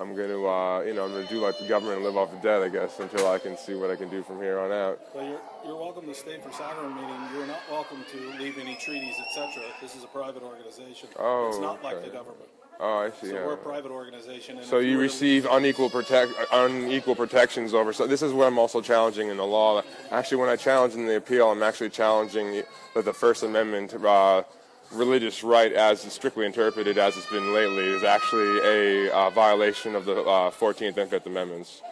I'm 0.00 0.16
going 0.16 0.30
to, 0.30 0.48
uh, 0.48 0.80
you 0.80 0.94
know, 0.94 1.04
I'm 1.04 1.12
going 1.12 1.26
to 1.26 1.32
do 1.32 1.40
like 1.40 1.58
the 1.58 1.66
government 1.66 1.98
and 1.98 2.06
live 2.06 2.16
off 2.16 2.30
the 2.30 2.38
debt, 2.38 2.62
I 2.62 2.70
guess, 2.70 2.98
until 3.00 3.28
I 3.28 3.38
can 3.38 3.58
see 3.58 3.74
what 3.74 3.90
I 3.90 3.96
can 3.96 4.08
do 4.08 4.22
from 4.22 4.38
here 4.38 4.58
on 4.58 4.72
out. 4.72 4.98
Well, 5.14 5.26
you're, 5.26 5.40
you're 5.66 5.76
welcome 5.76 6.06
to 6.06 6.14
stay 6.14 6.38
for 6.40 6.50
sovereign 6.52 6.94
meeting. 6.94 7.20
You're 7.34 7.46
not 7.46 7.60
welcome 7.70 8.02
to 8.12 8.42
leave 8.42 8.56
any 8.58 8.76
treaties, 8.76 9.14
etc. 9.28 9.62
This 9.82 9.94
is 9.94 10.02
a 10.02 10.06
private 10.06 10.42
organization. 10.42 11.10
Oh, 11.18 11.48
it's 11.50 11.58
not 11.58 11.84
like 11.84 12.02
the 12.02 12.08
government. 12.08 12.48
Oh, 12.82 13.00
I 13.00 13.10
see. 13.10 13.28
So 13.28 13.34
yeah. 13.34 13.44
we're 13.44 13.52
a 13.52 13.58
private 13.58 13.90
organization. 13.90 14.56
And 14.56 14.66
So 14.66 14.78
you 14.78 14.98
receive 14.98 15.46
unequal 15.50 15.90
protect 15.90 16.32
unequal 16.50 17.14
protections 17.14 17.74
over. 17.74 17.92
So 17.92 18.06
this 18.06 18.22
is 18.22 18.32
what 18.32 18.46
I'm 18.46 18.58
also 18.58 18.80
challenging 18.80 19.28
in 19.28 19.36
the 19.36 19.44
law. 19.44 19.82
Actually, 20.10 20.38
when 20.38 20.48
I 20.48 20.56
challenge 20.56 20.94
in 20.94 21.04
the 21.04 21.16
appeal, 21.16 21.50
I'm 21.50 21.62
actually 21.62 21.90
challenging 21.90 22.62
that 22.94 23.04
the 23.04 23.12
First 23.12 23.42
Amendment 23.42 23.92
uh, 24.02 24.44
religious 24.92 25.42
right, 25.44 25.72
as 25.72 26.00
strictly 26.00 26.46
interpreted 26.46 26.98
as 26.98 27.16
it's 27.16 27.26
been 27.26 27.54
lately, 27.54 27.84
is 27.84 28.02
actually 28.02 28.58
a 28.60 29.12
uh, 29.12 29.30
violation 29.30 29.94
of 29.94 30.04
the 30.04 30.22
uh, 30.22 30.50
14th 30.50 30.96
and 30.96 31.10
Fifth 31.10 31.26
Amendments. 31.26 31.82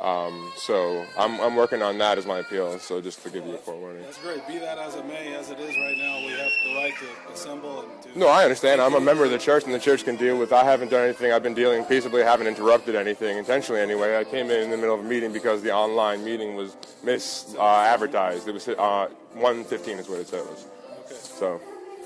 Um, 0.00 0.52
so 0.56 1.06
I'm, 1.16 1.40
I'm 1.40 1.56
working 1.56 1.80
on 1.80 1.96
that 1.98 2.18
as 2.18 2.26
my 2.26 2.40
appeal. 2.40 2.78
So 2.78 3.00
just 3.00 3.22
to 3.22 3.30
give 3.30 3.46
you 3.46 3.54
a 3.54 3.58
forewarning. 3.58 4.02
That's 4.02 4.18
great. 4.18 4.46
Be 4.46 4.58
that 4.58 4.76
as 4.76 4.96
it 4.96 5.06
may, 5.06 5.34
as 5.34 5.50
it 5.50 5.58
is 5.58 5.74
right 5.76 5.96
now, 5.96 6.18
we 6.18 6.32
have 6.32 6.50
the 6.64 6.74
right 6.74 6.92
to 6.98 7.32
assemble 7.32 7.80
and 7.82 8.02
to. 8.02 8.18
No, 8.18 8.28
I 8.28 8.42
understand. 8.42 8.80
I'm 8.82 8.94
a 8.94 9.00
member 9.00 9.24
of 9.24 9.30
the 9.30 9.38
church, 9.38 9.64
and 9.64 9.72
the 9.72 9.78
church 9.78 10.04
can 10.04 10.16
deal 10.16 10.36
with. 10.36 10.52
I 10.52 10.64
haven't 10.64 10.90
done 10.90 11.04
anything. 11.04 11.32
I've 11.32 11.42
been 11.42 11.54
dealing 11.54 11.84
peaceably. 11.84 12.22
I 12.22 12.30
haven't 12.30 12.48
interrupted 12.48 12.96
anything 12.96 13.38
intentionally. 13.38 13.80
Anyway, 13.80 14.18
I 14.18 14.24
came 14.24 14.50
in 14.50 14.64
in 14.64 14.70
the 14.70 14.76
middle 14.76 14.94
of 14.94 15.00
a 15.00 15.08
meeting 15.08 15.32
because 15.32 15.62
the 15.62 15.72
online 15.72 16.24
meeting 16.24 16.54
was 16.54 16.76
mis 17.02 17.54
uh, 17.58 17.64
advertised. 17.64 18.46
It 18.46 18.52
was 18.52 18.68
uh, 18.68 19.08
1:15 19.36 20.00
is 20.00 20.08
what 20.08 20.18
it 20.18 20.28
said 20.28 20.44
was. 20.44 20.66
Okay. 21.06 21.14
So, 21.14 21.60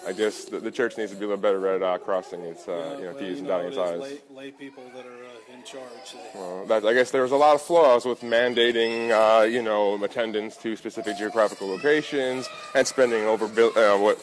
I 0.06 0.12
guess 0.12 0.44
the, 0.44 0.60
the 0.60 0.70
church 0.70 0.96
needs 0.96 1.10
to 1.12 1.16
be 1.16 1.24
a 1.24 1.28
little 1.28 1.42
better 1.42 1.66
at 1.68 1.82
uh, 1.82 1.98
crossing 1.98 2.40
its 2.42 2.66
uh, 2.68 2.96
you 2.98 3.04
know 3.04 3.10
well, 3.12 3.20
T's 3.20 3.30
you 3.30 3.38
and 3.38 3.46
dotting 3.46 3.68
its 3.68 3.76
it 3.76 3.80
I's. 3.80 4.00
lay, 4.00 4.18
lay 4.34 4.50
people 4.50 4.82
that 4.94 5.06
are 5.06 5.24
uh, 5.24 5.54
in 5.54 5.62
charge. 5.64 5.82
So. 6.04 6.18
Well, 6.34 6.66
that, 6.66 6.84
I 6.84 6.94
guess 6.94 7.10
there 7.10 7.22
was 7.22 7.32
a 7.32 7.36
lot 7.36 7.54
of 7.54 7.62
flaws 7.62 8.04
with 8.04 8.20
mandating, 8.20 9.10
uh, 9.10 9.44
you 9.44 9.62
know, 9.62 10.02
attendance 10.02 10.56
to 10.58 10.76
specific 10.76 11.16
geographical 11.18 11.68
locations 11.68 12.48
and 12.74 12.86
spending 12.86 13.24
over 13.24 13.44
uh, 13.44 13.98
what, 13.98 14.18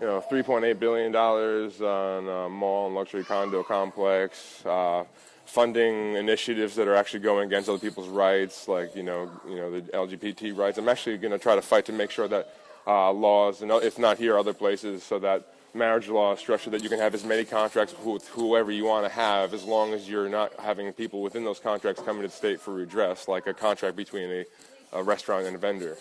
you 0.00 0.06
know, 0.06 0.22
3.8 0.30 0.78
billion 0.78 1.12
dollars 1.12 1.80
on 1.80 2.28
a 2.28 2.48
mall 2.48 2.86
and 2.86 2.94
luxury 2.94 3.24
condo 3.24 3.62
complex, 3.62 4.64
uh, 4.66 5.04
funding 5.46 6.16
initiatives 6.16 6.76
that 6.76 6.86
are 6.86 6.94
actually 6.94 7.20
going 7.20 7.46
against 7.46 7.68
other 7.68 7.78
people's 7.78 8.08
rights, 8.08 8.68
like 8.68 8.94
you 8.94 9.02
know, 9.02 9.30
you 9.48 9.56
know, 9.56 9.70
the 9.70 9.82
LGBT 9.92 10.56
rights. 10.56 10.78
I'm 10.78 10.88
actually 10.88 11.18
going 11.18 11.32
to 11.32 11.38
try 11.38 11.54
to 11.54 11.62
fight 11.62 11.86
to 11.86 11.92
make 11.92 12.10
sure 12.10 12.28
that 12.28 12.54
uh, 12.90 13.12
laws, 13.12 13.62
and 13.62 13.70
if 13.70 13.98
not 13.98 14.18
here, 14.18 14.36
other 14.36 14.52
places, 14.52 15.04
so 15.04 15.20
that 15.20 15.46
marriage 15.74 16.08
law 16.08 16.32
is 16.32 16.40
structured 16.40 16.72
that 16.72 16.82
you 16.82 16.88
can 16.88 16.98
have 16.98 17.14
as 17.14 17.24
many 17.24 17.44
contracts 17.44 17.94
with 18.04 18.26
whoever 18.28 18.72
you 18.72 18.84
want 18.84 19.06
to 19.06 19.12
have 19.12 19.54
as 19.54 19.62
long 19.62 19.92
as 19.92 20.08
you're 20.08 20.28
not 20.28 20.52
having 20.58 20.92
people 20.92 21.22
within 21.22 21.44
those 21.44 21.60
contracts 21.60 22.02
coming 22.02 22.22
to 22.22 22.28
the 22.28 22.34
state 22.34 22.60
for 22.60 22.74
redress, 22.74 23.28
like 23.28 23.46
a 23.46 23.54
contract 23.54 23.94
between 23.96 24.28
a, 24.28 24.44
a 24.92 25.02
restaurant 25.04 25.46
and 25.46 25.54
a 25.54 25.58
vendor. 25.58 25.96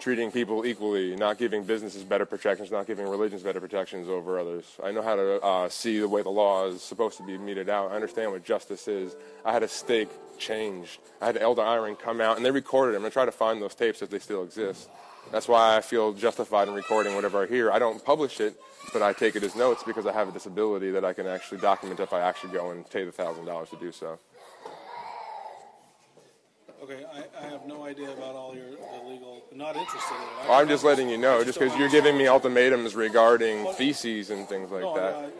Treating 0.00 0.32
people 0.32 0.66
equally, 0.66 1.14
not 1.14 1.38
giving 1.38 1.62
businesses 1.62 2.02
better 2.02 2.26
protections, 2.26 2.72
not 2.72 2.88
giving 2.88 3.06
religions 3.06 3.44
better 3.44 3.60
protections 3.60 4.08
over 4.08 4.40
others. 4.40 4.64
I 4.82 4.90
know 4.90 5.02
how 5.02 5.14
to 5.14 5.40
uh, 5.40 5.68
see 5.68 6.00
the 6.00 6.08
way 6.08 6.22
the 6.22 6.30
law 6.30 6.66
is 6.66 6.82
supposed 6.82 7.16
to 7.18 7.22
be 7.22 7.38
meted 7.38 7.68
out. 7.68 7.92
I 7.92 7.94
understand 7.94 8.32
what 8.32 8.44
justice 8.44 8.88
is. 8.88 9.14
I 9.44 9.52
had 9.52 9.62
a 9.62 9.68
stake 9.68 10.10
changed. 10.36 10.98
I 11.22 11.26
had 11.26 11.36
Elder 11.36 11.62
Iron 11.62 11.94
come 11.94 12.20
out, 12.20 12.36
and 12.36 12.44
they 12.44 12.50
recorded 12.50 12.96
them. 12.96 13.04
I 13.04 13.10
try 13.10 13.24
to 13.24 13.32
find 13.32 13.62
those 13.62 13.76
tapes 13.76 14.02
if 14.02 14.10
they 14.10 14.18
still 14.18 14.42
exist. 14.42 14.90
That's 15.34 15.48
why 15.48 15.76
I 15.76 15.80
feel 15.80 16.12
justified 16.12 16.68
in 16.68 16.74
recording 16.74 17.16
whatever 17.16 17.42
I 17.42 17.46
hear. 17.46 17.72
I 17.72 17.80
don't 17.80 18.02
publish 18.04 18.38
it, 18.38 18.54
but 18.92 19.02
I 19.02 19.12
take 19.12 19.34
it 19.34 19.42
as 19.42 19.56
notes 19.56 19.82
because 19.82 20.06
I 20.06 20.12
have 20.12 20.28
a 20.28 20.30
disability 20.30 20.92
that 20.92 21.04
I 21.04 21.12
can 21.12 21.26
actually 21.26 21.58
document 21.58 21.98
if 21.98 22.12
I 22.12 22.20
actually 22.20 22.52
go 22.52 22.70
and 22.70 22.88
pay 22.88 23.02
the 23.04 23.10
thousand 23.10 23.44
dollars 23.46 23.68
to 23.70 23.76
do 23.76 23.90
so. 23.90 24.16
Okay, 26.84 27.04
I, 27.12 27.44
I 27.44 27.48
have 27.50 27.66
no 27.66 27.82
idea 27.84 28.12
about 28.12 28.36
all 28.36 28.54
your 28.54 28.66
legal. 29.08 29.42
Not 29.52 29.74
interested 29.74 30.14
in 30.14 30.22
it. 30.22 30.48
Well, 30.48 30.60
I'm 30.60 30.68
just 30.68 30.84
letting 30.84 31.08
you 31.08 31.18
know, 31.18 31.42
just 31.42 31.58
because 31.58 31.76
you're 31.76 31.88
giving 31.88 32.16
me 32.16 32.28
ultimatums 32.28 32.94
regarding 32.94 33.72
feces 33.72 34.30
and 34.30 34.48
things 34.48 34.70
like 34.70 34.82
No, 34.82 34.94
that. 34.94 35.14
I- 35.16 35.30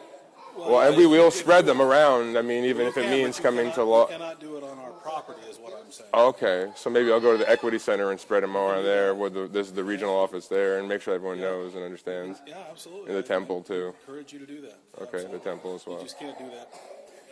Well, 0.56 0.80
and 0.88 0.96
we 0.96 1.06
will 1.06 1.30
spread 1.30 1.66
them 1.66 1.80
around. 1.80 2.36
I 2.36 2.42
mean, 2.42 2.64
even 2.64 2.88
if 2.88 2.96
it 2.96 3.02
can, 3.02 3.10
means 3.12 3.38
coming 3.38 3.70
cannot- 3.70 3.74
to 3.76 3.84
law. 3.84 4.06
Cannot 4.06 4.40
do 4.40 4.56
it 4.56 4.64
on 4.64 4.76
our 4.76 4.90
property, 5.04 5.40
is 5.48 5.58
what 5.58 5.74
I'm 5.74 5.92
saying. 5.92 6.08
Okay, 6.14 6.72
so 6.74 6.88
maybe 6.88 7.12
I'll 7.12 7.20
go 7.20 7.32
to 7.32 7.38
the 7.38 7.48
Equity 7.48 7.78
Center 7.78 8.10
and 8.10 8.18
spread 8.18 8.42
them 8.42 8.56
around 8.56 8.84
there, 8.84 9.14
where 9.14 9.28
the, 9.28 9.46
this 9.46 9.66
is 9.66 9.74
the 9.74 9.84
regional 9.84 10.14
office 10.16 10.48
there, 10.48 10.78
and 10.78 10.88
make 10.88 11.02
sure 11.02 11.14
everyone 11.14 11.40
knows 11.40 11.74
and 11.74 11.84
understands. 11.84 12.40
Yeah, 12.46 12.56
absolutely. 12.70 13.10
And 13.10 13.18
the 13.18 13.22
temple 13.26 13.62
too. 13.62 13.92
I 13.94 14.00
encourage 14.10 14.32
you 14.32 14.38
to 14.38 14.46
do 14.46 14.60
that. 14.62 14.78
Okay, 15.02 15.30
the 15.30 15.38
temple 15.38 15.74
as 15.74 15.86
well. 15.86 15.98
You 15.98 16.04
just 16.04 16.18
can't 16.18 16.38
do 16.38 16.46
that 16.46 16.72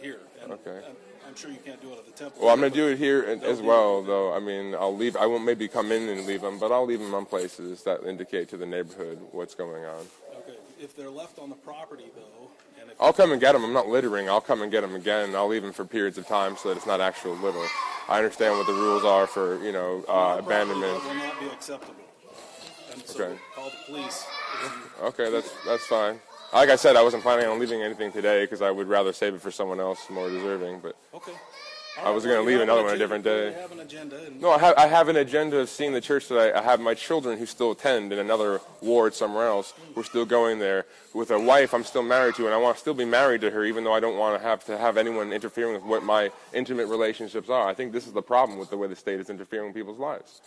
here. 0.01 0.21
And 0.43 0.53
Okay. 0.53 0.83
I'm, 0.87 0.97
I'm 1.27 1.35
sure 1.35 1.51
you 1.51 1.59
can't 1.65 1.81
do 1.81 1.93
it 1.93 1.99
at 1.99 2.05
the 2.07 2.13
temple. 2.13 2.43
Well, 2.45 2.53
I'm 2.53 2.61
gonna 2.61 2.71
do 2.71 2.89
it 2.89 2.99
here 2.99 3.23
and- 3.23 3.43
as 3.43 3.63
well, 3.63 4.03
though. 4.03 4.35
I 4.35 4.39
mean, 4.41 4.75
I'll 4.75 4.95
leave. 4.95 5.17
I 5.17 5.25
won't 5.27 5.45
maybe 5.45 5.67
come 5.67 5.91
in 5.93 6.09
and 6.11 6.27
leave 6.27 6.43
them, 6.43 6.59
but 6.59 6.71
I'll 6.73 6.85
leave 6.85 7.01
them 7.01 7.15
on 7.15 7.25
places 7.25 7.83
that 7.85 8.05
indicate 8.05 8.49
to 8.51 8.57
the 8.59 8.67
neighborhood 8.67 9.19
what's 9.31 9.55
going 9.55 9.85
on. 9.87 10.05
Okay, 10.39 10.59
if 10.79 10.95
they're 10.95 11.11
left 11.11 11.39
on 11.39 11.49
the 11.49 11.55
property 11.57 12.11
though, 12.15 12.51
I'll 13.01 13.13
come 13.13 13.33
and 13.33 13.41
get 13.41 13.53
them. 13.53 13.65
I'm 13.65 13.73
not 13.73 13.89
littering. 13.89 14.29
I'll 14.29 14.41
come 14.41 14.63
and 14.63 14.71
get 14.71 14.83
them 14.83 14.95
again. 14.95 15.35
I'll 15.35 15.49
leave 15.49 15.63
them 15.63 15.73
for 15.73 15.85
periods 15.85 16.19
of 16.19 16.27
time 16.27 16.57
so 16.57 16.69
that 16.69 16.77
it's 16.77 16.87
not 16.87 17.01
actual 17.01 17.35
litter. 17.37 17.67
I 18.09 18.19
understand 18.19 18.57
what 18.59 18.67
the 18.67 18.73
rules 18.73 19.05
are 19.05 19.27
for, 19.27 19.63
you 19.65 19.73
know, 19.73 20.05
uh, 20.09 20.37
abandonment. 20.39 21.03
will 21.05 21.15
not 21.15 21.41
be 21.41 21.47
acceptable. 21.47 21.95
And 22.93 23.03
so 23.07 23.25
Okay. 23.25 23.39
call 23.55 23.71
the 23.71 23.77
police. 23.87 24.27
Okay, 25.03 25.31
that's 25.31 25.51
that's 25.65 25.87
fine. 25.87 26.21
Like 26.53 26.69
I 26.69 26.77
said, 26.77 26.97
I 26.97 27.03
wasn't 27.03 27.23
planning 27.23 27.47
on 27.47 27.59
leaving 27.59 27.81
anything 27.83 28.13
today 28.13 28.45
because 28.45 28.61
I 28.61 28.71
would 28.71 28.87
rather 28.87 29.13
save 29.13 29.35
it 29.35 29.41
for 29.41 29.51
someone 29.51 29.81
else 29.81 30.11
more 30.11 30.29
deserving. 30.29 30.81
But 30.81 30.97
Okay. 31.15 31.33
I 32.01 32.11
was 32.11 32.25
gonna 32.25 32.41
leave 32.41 32.61
another 32.61 32.83
one 32.85 32.95
a 32.95 32.99
different 32.99 33.25
day. 33.25 33.53
Have 33.53 33.73
an 33.73 33.81
agenda. 33.81 34.19
No, 34.41 34.51
I 34.51 34.59
have 34.59 34.75
I 34.79 34.87
have 34.87 35.09
an 35.09 35.17
agenda 35.17 35.59
of 35.59 35.69
seeing 35.69 35.93
the 35.93 36.01
church 36.01 36.29
that 36.29 36.39
I, 36.39 36.59
I 36.59 36.63
have 36.63 36.81
my 36.81 36.95
children 36.95 37.39
who 37.39 37.45
still 37.45 37.73
attend 37.73 38.13
in 38.13 38.19
another 38.19 38.61
ward 38.81 39.15
somewhere 39.15 39.47
else. 39.47 39.75
We're 39.95 40.03
still 40.03 40.25
going 40.25 40.59
there 40.59 40.87
with 41.13 41.31
a 41.31 41.39
wife 41.39 41.75
I'm 41.75 41.85
still 41.85 42.03
married 42.03 42.35
to, 42.37 42.47
and 42.47 42.55
I 42.55 42.57
want 42.57 42.77
to 42.77 42.81
still 42.81 42.95
be 42.95 43.05
married 43.05 43.43
to 43.43 43.51
her, 43.51 43.65
even 43.65 43.85
though 43.85 43.93
I 43.93 44.01
don't 44.01 44.17
want 44.17 44.41
to 44.41 44.47
have 44.47 44.65
to 44.67 44.79
have 44.79 44.97
anyone 44.97 45.33
interfering 45.33 45.75
with 45.75 45.83
what 45.83 46.03
my 46.03 46.31
intimate 46.55 46.87
relationships 46.87 47.51
are. 47.51 47.69
I 47.69 47.75
think 47.75 47.93
this 47.93 48.07
is 48.07 48.13
the 48.13 48.23
problem 48.23 48.59
with 48.59 48.71
the 48.71 48.79
way 48.79 48.89
the 48.89 48.97
state 48.97 49.21
is 49.21 49.29
interfering 49.29 49.67
with 49.67 49.77
people's 49.77 49.99
lives. 49.99 50.41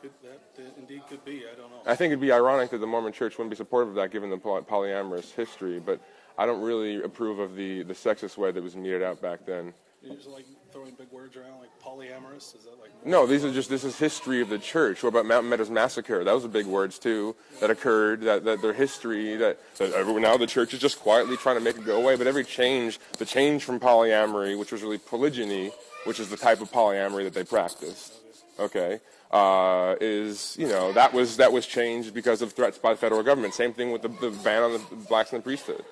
Could, 0.00 0.10
that 0.22 0.40
indeed 0.78 1.02
could 1.08 1.24
be. 1.24 1.44
I 1.50 1.54
don't 1.56 1.70
know. 1.70 1.80
I 1.86 1.94
think 1.94 2.12
it'd 2.12 2.20
be 2.20 2.32
ironic 2.32 2.70
that 2.70 2.78
the 2.78 2.86
Mormon 2.86 3.12
Church 3.12 3.38
wouldn't 3.38 3.50
be 3.50 3.56
supportive 3.56 3.90
of 3.90 3.94
that, 3.96 4.10
given 4.10 4.30
the 4.30 4.38
polyamorous 4.38 5.34
history. 5.34 5.78
But 5.78 6.00
I 6.38 6.46
don't 6.46 6.62
really 6.62 7.02
approve 7.02 7.38
of 7.38 7.54
the, 7.54 7.82
the 7.82 7.94
sexist 7.94 8.36
way 8.36 8.50
that 8.50 8.62
was 8.62 8.76
meted 8.76 9.02
out 9.02 9.20
back 9.22 9.46
then. 9.46 9.72
You're 10.02 10.16
just 10.16 10.28
like 10.28 10.44
throwing 10.76 10.94
big 10.94 11.10
words 11.10 11.36
around, 11.36 11.58
like 11.60 11.70
polyamorous. 11.82 12.54
Is 12.54 12.64
that 12.64 12.78
like? 12.80 12.90
No, 13.04 13.26
these 13.26 13.44
are 13.44 13.52
just 13.52 13.70
this 13.70 13.82
is 13.82 13.98
history 13.98 14.42
of 14.42 14.50
the 14.50 14.58
church. 14.58 15.02
What 15.02 15.08
about 15.08 15.24
Mountain 15.24 15.48
Meadows 15.48 15.70
massacre? 15.70 16.22
That 16.22 16.34
was 16.34 16.44
a 16.44 16.48
big 16.48 16.66
words 16.66 16.98
too 16.98 17.34
that 17.60 17.70
occurred. 17.70 18.20
That, 18.22 18.44
that 18.44 18.60
their 18.60 18.74
history. 18.74 19.36
That, 19.36 19.58
that 19.78 19.92
everyone- 19.94 20.22
now 20.22 20.36
the 20.36 20.46
church 20.46 20.74
is 20.74 20.80
just 20.80 21.00
quietly 21.00 21.36
trying 21.36 21.56
to 21.56 21.62
make 21.62 21.76
it 21.76 21.84
go 21.84 21.96
away. 21.96 22.16
But 22.16 22.26
every 22.26 22.44
change, 22.44 22.98
the 23.18 23.24
change 23.24 23.64
from 23.64 23.80
polyamory, 23.80 24.58
which 24.58 24.72
was 24.72 24.82
really 24.82 24.98
polygyny, 24.98 25.70
which 26.04 26.20
is 26.20 26.28
the 26.28 26.36
type 26.36 26.60
of 26.60 26.70
polyamory 26.70 27.24
that 27.24 27.32
they 27.32 27.44
practiced. 27.44 28.12
Okay, 28.58 29.00
uh, 29.30 29.96
is 30.00 30.56
you 30.58 30.68
know 30.68 30.92
that 30.92 31.14
was 31.14 31.38
that 31.38 31.52
was 31.52 31.66
changed 31.66 32.12
because 32.12 32.42
of 32.42 32.52
threats 32.52 32.76
by 32.76 32.92
the 32.92 32.98
federal 32.98 33.22
government. 33.22 33.54
Same 33.54 33.72
thing 33.72 33.92
with 33.92 34.02
the, 34.02 34.08
the 34.08 34.30
ban 34.44 34.62
on 34.62 34.72
the 34.72 34.80
blacks 35.08 35.32
in 35.32 35.38
the 35.38 35.42
priesthood. 35.42 35.84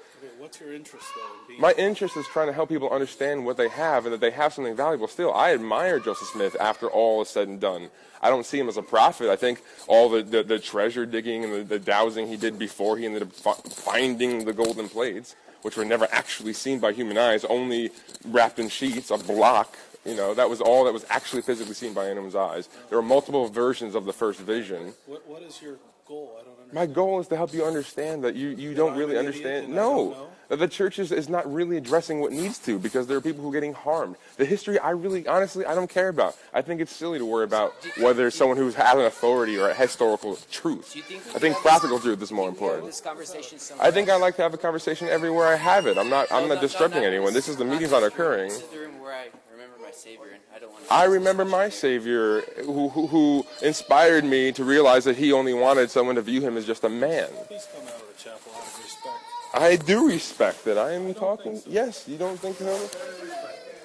What's 0.45 0.61
your 0.61 0.75
interest 0.75 1.07
though 1.17 1.55
in? 1.55 1.59
My 1.59 1.73
interest 1.73 2.19
is 2.19 2.27
trying 2.27 2.49
to 2.49 2.53
help 2.53 2.69
people 2.69 2.91
understand 2.91 3.47
what 3.47 3.57
they 3.57 3.69
have 3.69 4.05
and 4.05 4.13
that 4.13 4.21
they 4.21 4.31
have 4.33 4.53
something 4.53 4.77
valuable 4.77 5.09
still. 5.09 5.33
I 5.33 5.55
admire 5.55 5.99
Joseph 5.99 6.29
Smith 6.29 6.55
after 6.61 6.87
all 6.87 7.23
is 7.23 7.31
said 7.31 7.49
and 7.49 7.59
done. 7.59 7.89
I 8.21 8.29
don't 8.29 8.45
see 8.45 8.59
him 8.59 8.69
as 8.69 8.77
a 8.77 8.83
prophet. 8.83 9.31
I 9.31 9.37
think 9.37 9.63
all 9.87 10.11
the, 10.11 10.23
the, 10.23 10.43
the 10.43 10.59
treasure 10.59 11.07
digging 11.07 11.45
and 11.45 11.53
the, 11.55 11.63
the 11.63 11.79
dowsing 11.79 12.27
he 12.27 12.37
did 12.37 12.59
before 12.59 12.99
he 12.99 13.07
ended 13.07 13.23
up 13.23 13.33
finding 13.33 14.45
the 14.45 14.53
golden 14.53 14.91
plates, 14.91 15.35
which 15.63 15.79
were 15.79 15.85
never 15.87 16.07
actually 16.13 16.53
seen 16.53 16.79
by 16.79 16.93
human 16.93 17.17
eyes, 17.17 17.47
only 17.47 17.91
wrapped 18.27 18.59
in 18.59 18.69
sheets, 18.69 19.11
a 19.11 19.17
block. 19.17 19.79
You 20.05 20.15
know, 20.15 20.35
that 20.35 20.51
was 20.51 20.61
all 20.61 20.85
that 20.85 20.93
was 20.93 21.07
actually 21.09 21.41
physically 21.41 21.73
seen 21.73 21.95
by 21.95 22.11
anyone's 22.11 22.35
eyes. 22.35 22.69
There 22.91 22.99
were 22.99 23.03
multiple 23.03 23.49
versions 23.49 23.95
of 23.95 24.05
the 24.05 24.13
first 24.13 24.41
vision. 24.41 24.93
What, 25.07 25.27
what 25.27 25.43
is 25.43 25.63
your 25.63 25.79
goal? 26.07 26.37
I 26.39 26.45
don't 26.45 26.53
understand. 26.53 26.75
My 26.75 26.85
goal 26.85 27.21
is 27.21 27.29
to 27.29 27.37
help 27.37 27.55
you 27.55 27.65
understand 27.65 28.25
that 28.25 28.35
you, 28.35 28.51
you 28.51 28.75
don't 28.75 28.95
really 28.95 29.17
understand. 29.17 29.71
No, 29.71 30.29
the 30.59 30.69
church 30.69 30.99
is, 30.99 31.13
is 31.13 31.29
not 31.29 31.51
really 31.53 31.77
addressing 31.77 32.21
what 32.21 32.33
needs 32.33 32.59
to 32.61 32.79
because 32.79 33.07
there 33.07 33.17
are 33.17 33.21
people 33.21 33.43
who 33.43 33.51
are 33.51 33.53
getting 33.53 33.73
harmed. 33.75 34.17
The 34.37 34.45
history, 34.45 34.79
I 34.79 34.91
really, 34.91 35.27
honestly, 35.27 35.65
I 35.65 35.75
don't 35.75 35.89
care 35.91 36.09
about. 36.09 36.37
I 36.53 36.63
think 36.63 36.81
it's 36.81 36.95
silly 36.95 37.19
to 37.19 37.25
worry 37.27 37.45
about 37.45 37.75
whether 37.99 38.31
someone 38.31 38.57
who's 38.57 38.75
has 38.75 38.95
an 38.95 39.05
authority 39.05 39.59
or 39.59 39.69
a 39.71 39.75
historical 39.75 40.37
truth. 40.51 40.93
Do 40.93 40.99
you 40.99 41.05
think 41.05 41.23
I 41.35 41.39
think 41.39 41.57
practical 41.57 41.97
this- 41.99 42.05
truth 42.05 42.23
is 42.23 42.33
more 42.33 42.51
we 42.51 42.55
could 42.57 42.63
have 42.65 42.71
important. 42.73 42.87
This 42.87 43.01
conversation 43.01 43.59
I 43.81 43.91
think 43.91 44.09
I 44.11 44.17
like 44.17 44.37
to 44.37 44.43
have 44.43 44.55
a 44.55 44.59
conversation 44.59 45.09
everywhere 45.09 45.47
I 45.47 45.57
have 45.57 45.87
it. 45.87 45.97
I'm 45.99 46.11
not. 46.11 46.31
I'm 46.33 46.43
No, 46.43 46.49
not 46.49 46.55
no, 46.57 46.61
disrupting 46.61 47.03
no, 47.03 47.09
anyone. 47.09 47.33
This 47.33 47.49
is 47.49 47.57
the 47.57 47.65
not 47.65 47.73
meeting's 47.75 47.93
not 47.93 48.03
occurring. 48.03 48.49
This 48.49 48.63
is 48.63 48.69
the 48.69 48.79
room 48.79 49.01
where 49.01 49.13
I 49.13 49.29
remember 49.53 49.77
my 49.83 49.91
Savior, 49.93 50.27
and 50.33 50.43
I 50.55 50.59
don't 50.59 50.73
want 50.73 50.87
to. 50.87 50.93
I 50.93 51.05
remember 51.05 51.45
my 51.45 51.69
Savior 51.69 52.41
who, 52.65 52.89
who, 52.91 53.07
who 53.07 53.47
inspired 53.63 54.25
me 54.25 54.53
to 54.53 54.65
realize 54.65 55.05
that 55.05 55.17
he 55.17 55.33
only 55.33 55.55
wanted 55.55 55.91
someone 55.91 56.15
to 56.17 56.23
view 56.23 56.41
him 56.41 56.57
as 56.57 56.65
just 56.67 56.85
a 56.85 56.89
man. 56.89 57.29
Please 57.49 57.67
come 57.75 57.87
out 57.87 57.95
of 57.95 58.07
the 58.17 58.23
chapel 58.23 58.53
out 58.55 58.63
of 58.63 58.79
respect. 58.83 59.15
I 59.55 59.77
do 59.77 60.09
respect 60.09 60.65
that. 60.65 60.79
I 60.79 60.93
am 60.93 61.15
talking. 61.15 61.63
Yes, 61.67 62.07
you 62.09 62.17
don't 62.19 62.39
think 62.39 62.59
so? 62.59 62.77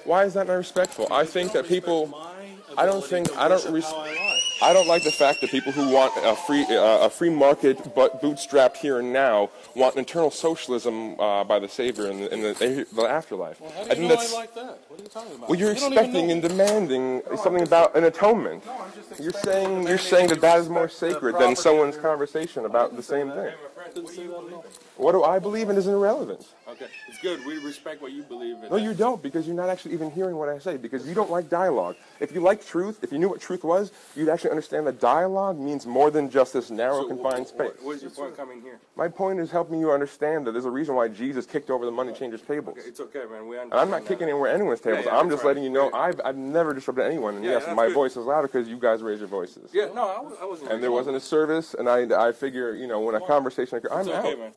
Why 0.04 0.24
is 0.24 0.34
that 0.34 0.46
not 0.48 0.54
respectful? 0.54 1.06
I 1.10 1.24
think 1.24 1.52
that 1.52 1.66
people. 1.66 2.14
I 2.76 2.86
don't 2.86 3.04
think. 3.04 3.30
I 3.36 3.48
don't. 3.48 3.64
Res- 3.72 3.94
I 4.62 4.74
don't 4.74 4.86
like 4.86 5.04
the 5.04 5.10
fact 5.10 5.40
that 5.40 5.50
people 5.50 5.72
who 5.72 5.90
want 5.90 6.12
a 6.18 6.36
free 6.36 6.64
uh, 6.64 7.06
a 7.06 7.10
free 7.10 7.30
market 7.30 7.94
but 7.94 8.20
bootstrapped 8.20 8.76
here 8.76 8.98
and 8.98 9.12
now 9.12 9.50
want 9.74 9.96
internal 9.96 10.30
socialism 10.30 11.18
uh, 11.18 11.44
by 11.44 11.58
the 11.58 11.68
savior 11.68 12.06
in 12.08 12.20
the, 12.20 12.32
in 12.34 12.40
the, 12.42 12.86
the 12.92 13.02
afterlife. 13.02 13.60
Well, 13.60 13.72
how 13.72 13.84
do 13.84 13.90
I 13.90 13.94
you 13.94 14.08
think 14.08 14.08
that's. 14.10 14.32
I 14.32 14.36
like 14.36 14.54
that? 14.54 14.78
What 14.88 15.00
are 15.00 15.02
you 15.02 15.08
talking 15.08 15.34
about? 15.34 15.48
Well, 15.48 15.58
you're 15.58 15.68
You 15.70 15.74
expecting 15.74 16.30
and 16.30 16.42
demanding 16.42 17.22
something 17.42 17.62
about 17.62 17.96
an 17.96 18.04
atonement. 18.04 18.64
No, 18.66 18.84
you're 19.18 19.32
saying 19.32 19.86
you're 19.86 19.98
saying 19.98 20.28
that 20.28 20.40
that 20.40 20.58
is 20.58 20.68
more 20.68 20.88
sacred 20.88 21.38
than 21.38 21.56
someone's 21.56 21.96
conversation 21.96 22.64
about 22.66 22.96
the 22.96 23.02
same 23.02 23.30
thing. 23.30 23.52
Didn't 23.94 24.08
say 24.08 24.26
that 24.26 24.36
at. 24.36 24.78
What 24.96 25.12
do 25.12 25.24
I 25.24 25.38
believe 25.38 25.68
in 25.70 25.76
is 25.76 25.86
irrelevant. 25.86 26.46
Okay, 26.68 26.86
it's 27.08 27.18
good. 27.18 27.44
We 27.44 27.58
respect 27.58 28.00
what 28.02 28.12
you 28.12 28.22
believe 28.22 28.56
in. 28.62 28.70
No, 28.70 28.76
you 28.76 28.94
don't, 28.94 29.20
because 29.22 29.46
you're 29.46 29.56
not 29.56 29.68
actually 29.68 29.94
even 29.94 30.10
hearing 30.10 30.36
what 30.36 30.48
I 30.48 30.58
say, 30.58 30.76
because 30.76 31.06
you 31.08 31.14
don't 31.14 31.30
like 31.30 31.48
dialogue. 31.48 31.96
If 32.20 32.32
you 32.32 32.40
like 32.40 32.64
truth, 32.64 33.02
if 33.02 33.10
you 33.10 33.18
knew 33.18 33.28
what 33.28 33.40
truth 33.40 33.64
was, 33.64 33.90
you'd 34.14 34.28
actually 34.28 34.50
understand 34.50 34.86
that 34.86 35.00
dialogue 35.00 35.58
means 35.58 35.86
more 35.86 36.10
than 36.10 36.30
just 36.30 36.52
this 36.52 36.70
narrow, 36.70 37.02
So, 37.02 37.08
confined 37.08 37.46
space. 37.48 37.72
What, 37.78 37.84
what's 37.84 38.02
your 38.02 38.10
point 38.12 38.36
coming 38.36 38.60
here? 38.62 38.78
My 38.96 39.08
point 39.08 39.40
is 39.40 39.50
helping 39.50 39.80
you 39.80 39.90
understand 39.90 40.46
that 40.46 40.52
there's 40.52 40.66
a 40.66 40.70
reason 40.70 40.94
why 40.94 41.08
Jesus 41.08 41.46
kicked 41.46 41.70
over 41.70 41.84
the 41.84 41.90
money 41.90 42.12
changers' 42.12 42.42
tables. 42.42 42.76
Okay, 42.78 42.88
it's 42.88 43.00
okay, 43.00 43.24
man. 43.30 43.48
We 43.48 43.56
And 43.56 43.72
understand. 43.72 43.72
I'm 43.74 43.90
not 43.90 44.02
that. 44.02 44.08
kicking 44.08 44.28
anywhere 44.28 44.52
anyone's 44.54 44.80
tables. 44.80 45.04
Yeah, 45.06 45.12
yeah, 45.14 45.18
I'm 45.18 45.30
just 45.30 45.42
right. 45.42 45.48
letting 45.48 45.64
you 45.64 45.70
know 45.70 45.90
I've, 45.92 46.20
I've 46.24 46.36
never 46.36 46.72
disrupted 46.74 47.06
anyone. 47.06 47.36
And 47.36 47.44
Yeah, 47.44 47.52
yes, 47.66 47.74
my 47.74 47.86
good. 47.86 47.94
voice 47.94 48.12
is 48.16 48.26
louder 48.26 48.46
because 48.46 48.68
you 48.68 48.76
guys 48.78 49.02
raise 49.02 49.18
your 49.18 49.28
voices. 49.28 49.70
Yeah, 49.72 49.86
no, 49.94 50.08
I, 50.08 50.20
was, 50.20 50.32
I 50.40 50.44
wasn't. 50.44 50.70
And 50.70 50.82
there 50.82 50.92
wasn't 50.92 51.16
a 51.16 51.20
service, 51.20 51.74
and 51.74 51.88
I, 51.88 52.28
I 52.28 52.32
figure, 52.32 52.74
you 52.74 52.86
know, 52.86 53.00
when 53.00 53.14
a 53.16 53.20
conversation 53.20 53.69
occurs, 53.72 53.90
I'm 53.92 54.00
It's 54.00 54.08
okay, 54.08 54.32
out 54.32 54.38
man. 54.38 54.52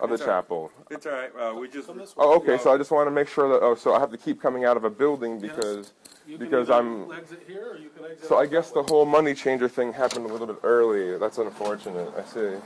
of 0.00 0.08
the 0.08 0.14
It's 0.14 0.22
all 0.22 0.28
right. 0.28 0.34
chapel. 0.34 0.72
It's 0.90 1.06
all 1.06 1.12
right. 1.12 1.30
Uh, 1.38 1.54
we 1.54 1.68
just. 1.68 1.88
Oh, 2.16 2.36
okay. 2.36 2.58
So 2.58 2.72
I 2.72 2.78
just 2.78 2.90
want 2.90 3.06
to 3.06 3.10
make 3.10 3.28
sure 3.28 3.48
that. 3.48 3.64
Oh, 3.64 3.74
so 3.74 3.94
I 3.94 4.00
have 4.00 4.10
to 4.10 4.16
keep 4.18 4.40
coming 4.40 4.64
out 4.64 4.76
of 4.76 4.84
a 4.84 4.90
building 4.90 5.38
because 5.38 5.92
You 6.26 6.38
because 6.38 6.68
either 6.70 6.78
I'm. 6.78 7.10
exit 7.12 7.42
here 7.46 7.72
or 7.72 7.76
you 7.76 7.90
can 7.96 8.04
exit 8.10 8.24
So 8.28 8.38
I 8.38 8.46
guess 8.46 8.70
the 8.70 8.82
way. 8.82 8.88
whole 8.88 9.04
money 9.06 9.34
changer 9.34 9.68
thing 9.68 9.92
happened 9.92 10.26
a 10.26 10.28
little 10.28 10.46
bit 10.46 10.56
early. 10.62 11.18
That's 11.18 11.38
unfortunate. 11.38 12.12
I 12.16 12.24
see. 12.24 12.56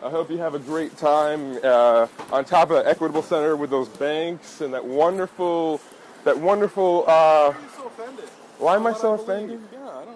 I 0.00 0.10
hope 0.10 0.30
you 0.30 0.38
have 0.38 0.54
a 0.54 0.60
great 0.60 0.96
time 0.96 1.58
uh, 1.64 2.06
on 2.30 2.44
top 2.44 2.70
of 2.70 2.76
the 2.84 2.88
Equitable 2.88 3.22
Center 3.22 3.56
with 3.56 3.70
those 3.70 3.88
banks 3.88 4.60
and 4.60 4.72
that 4.72 4.84
wonderful, 4.84 5.80
that 6.22 6.38
wonderful. 6.38 7.02
Uh, 7.08 7.50
Why 7.50 7.56
are 7.56 7.60
you 7.60 7.68
so 7.76 7.86
offended? 7.88 8.24
why 8.58 8.74
am 8.76 8.86
I 8.86 8.90
What 8.92 9.00
so 9.00 9.16
believe. 9.16 9.28
offended? 9.28 9.60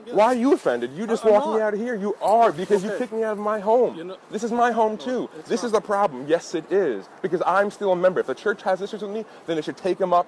Yeah, 0.06 0.12
I 0.12 0.14
don't 0.14 0.14
get 0.14 0.14
Why 0.14 0.24
are 0.26 0.34
you 0.34 0.52
offended? 0.52 0.92
You 0.92 1.06
just 1.06 1.24
I'm 1.24 1.32
walked 1.32 1.48
me 1.48 1.60
out 1.60 1.74
of 1.74 1.80
here. 1.80 1.94
You 1.94 2.14
are 2.22 2.52
because 2.52 2.84
you 2.84 2.90
kicked 2.98 3.12
me 3.12 3.22
out 3.24 3.32
of 3.32 3.38
my 3.38 3.60
home. 3.60 4.14
This 4.30 4.42
is 4.42 4.52
my 4.52 4.72
home 4.72 4.96
too. 4.98 5.28
it's 5.38 5.48
This 5.48 5.62
not. 5.62 5.66
is 5.66 5.72
the 5.72 5.80
problem. 5.80 6.26
Yes, 6.28 6.54
it 6.54 6.70
is 6.70 7.08
because 7.22 7.42
I'm 7.46 7.70
still 7.70 7.92
a 7.92 7.96
member. 7.96 8.20
If 8.20 8.26
the 8.26 8.34
church 8.34 8.62
has 8.62 8.80
issues 8.82 9.02
with 9.02 9.10
me, 9.10 9.24
then 9.46 9.58
it 9.58 9.64
should 9.64 9.76
take 9.76 9.98
them 9.98 10.12
up 10.12 10.26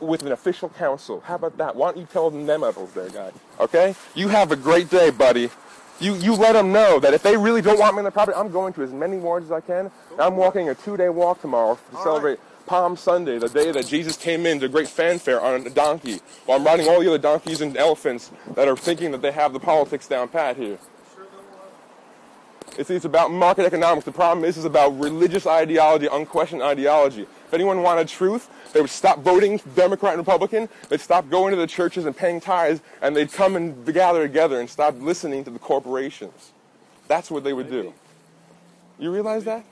with 0.00 0.22
an 0.22 0.32
official 0.32 0.68
council. 0.70 1.20
How 1.24 1.36
about 1.36 1.56
that? 1.58 1.74
Why 1.74 1.88
don't 1.92 1.98
you 2.00 2.06
tell 2.12 2.30
them 2.30 2.46
them 2.46 2.62
apples 2.62 2.92
there, 2.92 3.08
guy? 3.08 3.32
Okay? 3.60 3.94
You 4.14 4.28
have 4.28 4.52
a 4.52 4.56
great 4.56 4.90
day, 4.90 5.10
buddy. 5.10 5.50
You 5.98 6.14
you 6.16 6.34
let 6.34 6.52
them 6.52 6.72
know 6.72 7.00
that 7.00 7.14
if 7.14 7.22
they 7.22 7.38
really 7.38 7.62
don't 7.62 7.78
want 7.78 7.94
me 7.94 8.00
on 8.00 8.04
the 8.04 8.10
property, 8.10 8.36
I'm 8.36 8.50
going 8.50 8.74
to 8.74 8.82
as 8.82 8.92
many 8.92 9.16
wards 9.16 9.46
as 9.46 9.52
I 9.52 9.60
can. 9.60 9.90
I'm 10.18 10.36
walking 10.36 10.68
a 10.68 10.74
two-day 10.74 11.08
walk 11.08 11.40
tomorrow 11.40 11.78
to 11.90 11.96
celebrate 12.02 12.38
Palm 12.66 12.96
Sunday, 12.96 13.38
the 13.38 13.48
day 13.48 13.70
that 13.72 13.86
Jesus 13.86 14.16
came 14.16 14.44
in 14.44 14.60
to 14.60 14.68
great 14.68 14.88
fanfare 14.88 15.40
on 15.40 15.66
a 15.66 15.70
donkey, 15.70 16.20
while 16.44 16.58
I'm 16.58 16.66
riding 16.66 16.88
all 16.88 17.00
the 17.00 17.08
other 17.08 17.18
donkeys 17.18 17.60
and 17.60 17.76
elephants 17.76 18.30
that 18.54 18.68
are 18.68 18.76
thinking 18.76 19.12
that 19.12 19.22
they 19.22 19.32
have 19.32 19.52
the 19.52 19.60
politics 19.60 20.06
down 20.08 20.28
pat 20.28 20.56
here. 20.56 20.78
It's, 22.78 22.90
it's 22.90 23.04
about 23.04 23.30
market 23.30 23.64
economics. 23.64 24.04
The 24.04 24.12
problem 24.12 24.44
is, 24.44 24.56
it's 24.56 24.66
about 24.66 25.00
religious 25.00 25.46
ideology, 25.46 26.08
unquestioned 26.12 26.62
ideology. 26.62 27.22
If 27.22 27.54
anyone 27.54 27.82
wanted 27.82 28.08
truth, 28.08 28.50
they 28.72 28.80
would 28.80 28.90
stop 28.90 29.20
voting 29.20 29.60
Democrat 29.74 30.14
and 30.14 30.18
Republican. 30.18 30.68
They'd 30.88 31.00
stop 31.00 31.30
going 31.30 31.52
to 31.52 31.56
the 31.56 31.66
churches 31.66 32.04
and 32.04 32.14
paying 32.14 32.40
tithes, 32.40 32.82
and 33.00 33.16
they'd 33.16 33.32
come 33.32 33.56
and 33.56 33.86
gather 33.94 34.26
together 34.26 34.60
and 34.60 34.68
stop 34.68 35.00
listening 35.00 35.44
to 35.44 35.50
the 35.50 35.58
corporations. 35.58 36.52
That's 37.08 37.30
what 37.30 37.44
they 37.44 37.52
would 37.52 37.70
do. 37.70 37.94
You 38.98 39.12
realize 39.12 39.44
that? 39.44 39.64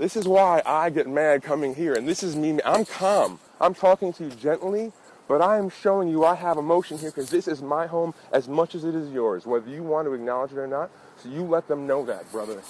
This 0.00 0.16
is 0.16 0.26
why 0.26 0.62
I 0.64 0.88
get 0.88 1.06
mad 1.06 1.42
coming 1.42 1.74
here, 1.74 1.92
and 1.92 2.08
this 2.08 2.22
is 2.22 2.34
me. 2.34 2.58
I'm 2.64 2.86
calm. 2.86 3.38
I'm 3.60 3.74
talking 3.74 4.14
to 4.14 4.24
you 4.24 4.30
gently, 4.30 4.92
but 5.28 5.42
I 5.42 5.58
am 5.58 5.68
showing 5.68 6.08
you 6.08 6.24
I 6.24 6.36
have 6.36 6.56
emotion 6.56 6.96
here 6.96 7.10
because 7.10 7.28
this 7.28 7.46
is 7.46 7.60
my 7.60 7.86
home 7.86 8.14
as 8.32 8.48
much 8.48 8.74
as 8.74 8.84
it 8.84 8.94
is 8.94 9.10
yours, 9.12 9.44
whether 9.44 9.68
you 9.68 9.82
want 9.82 10.08
to 10.08 10.14
acknowledge 10.14 10.52
it 10.52 10.56
or 10.56 10.66
not. 10.66 10.90
So 11.18 11.28
you 11.28 11.42
let 11.42 11.68
them 11.68 11.86
know 11.86 12.02
that, 12.06 12.32
brother. 12.32 12.62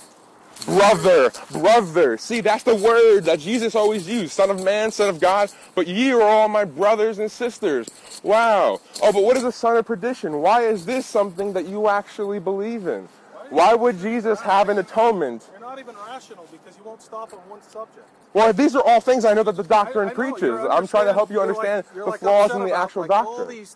Brother, 0.66 1.30
brother. 1.52 2.18
See, 2.18 2.40
that's 2.40 2.64
the 2.64 2.74
word 2.74 3.20
that 3.26 3.38
Jesus 3.38 3.76
always 3.76 4.08
used. 4.08 4.32
Son 4.32 4.50
of 4.50 4.64
man, 4.64 4.90
son 4.90 5.08
of 5.08 5.20
God. 5.20 5.52
But 5.76 5.86
ye 5.86 6.10
are 6.10 6.22
all 6.22 6.48
my 6.48 6.64
brothers 6.64 7.20
and 7.20 7.30
sisters. 7.30 7.86
Wow. 8.24 8.80
Oh, 9.04 9.12
but 9.12 9.22
what 9.22 9.36
is 9.36 9.44
a 9.44 9.52
son 9.52 9.76
of 9.76 9.86
perdition? 9.86 10.42
Why 10.42 10.62
is 10.62 10.84
this 10.84 11.06
something 11.06 11.52
that 11.52 11.68
you 11.68 11.86
actually 11.86 12.40
believe 12.40 12.88
in? 12.88 13.08
Why 13.50 13.74
would 13.74 14.00
Jesus 14.00 14.40
have 14.40 14.68
an 14.68 14.78
atonement? 14.78 15.48
Not 15.70 15.78
even 15.78 15.94
rational 16.04 16.48
because 16.50 16.76
you 16.76 16.82
won't 16.82 17.00
stop 17.00 17.32
on 17.32 17.38
one 17.48 17.62
subject. 17.62 18.04
Well, 18.34 18.52
these 18.52 18.74
are 18.74 18.82
all 18.84 19.00
things 19.00 19.24
I 19.24 19.34
know 19.34 19.44
that 19.44 19.54
the 19.54 19.62
doctrine 19.62 20.06
I 20.06 20.10
know, 20.10 20.14
preaches. 20.16 20.66
I'm 20.68 20.88
trying 20.88 21.06
to 21.06 21.12
help 21.12 21.30
you 21.30 21.36
like- 21.38 21.48
understand 21.48 21.84
you're 21.94 22.06
the 22.06 22.10
like 22.10 22.18
flaws 22.18 22.50
in 22.50 22.64
the 22.64 22.74
actual 22.74 23.02
like, 23.02 23.12
all 23.12 23.36
doctrine. 23.38 23.66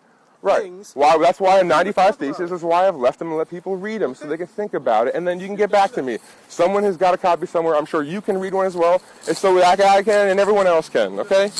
Right. 0.42 0.72
Why? 0.94 1.16
That's 1.18 1.38
why 1.38 1.58
that 1.58 1.66
95 1.66 2.04
you're 2.04 2.12
Theses 2.14 2.50
about. 2.50 2.56
is 2.56 2.62
why 2.64 2.88
I've 2.88 2.96
left 2.96 3.20
them 3.20 3.28
and 3.28 3.36
let 3.36 3.48
people 3.48 3.76
read 3.76 4.00
them 4.00 4.16
so 4.16 4.26
they 4.26 4.36
can 4.36 4.48
think 4.48 4.74
about 4.74 5.06
it, 5.06 5.14
and 5.14 5.26
then 5.26 5.38
you 5.38 5.46
can 5.46 5.54
get 5.54 5.70
back 5.70 5.92
to 5.92 6.02
me. 6.02 6.18
Someone 6.48 6.82
has 6.82 6.96
got 6.96 7.14
a 7.14 7.16
copy 7.16 7.46
somewhere. 7.46 7.76
I'm 7.76 7.86
sure 7.86 8.02
you 8.02 8.20
can 8.20 8.38
read 8.38 8.54
one 8.54 8.66
as 8.66 8.74
well, 8.74 9.00
and 9.28 9.36
so 9.36 9.54
that 9.54 9.78
I 9.80 10.02
can 10.02 10.28
and 10.28 10.40
everyone 10.40 10.66
else 10.66 10.88
can. 10.88 11.20
Okay. 11.20 11.52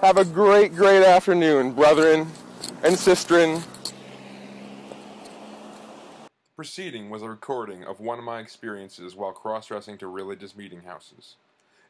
Have 0.00 0.16
a 0.16 0.24
great, 0.24 0.76
great 0.76 1.04
afternoon, 1.04 1.72
brethren 1.72 2.28
and 2.84 2.94
sistren. 2.94 3.64
Preceding 6.62 7.10
was 7.10 7.22
a 7.22 7.28
recording 7.28 7.82
of 7.82 7.98
one 7.98 8.20
of 8.20 8.24
my 8.24 8.38
experiences 8.38 9.16
while 9.16 9.32
cross 9.32 9.66
dressing 9.66 9.98
to 9.98 10.06
religious 10.06 10.54
meeting 10.54 10.82
houses. 10.82 11.34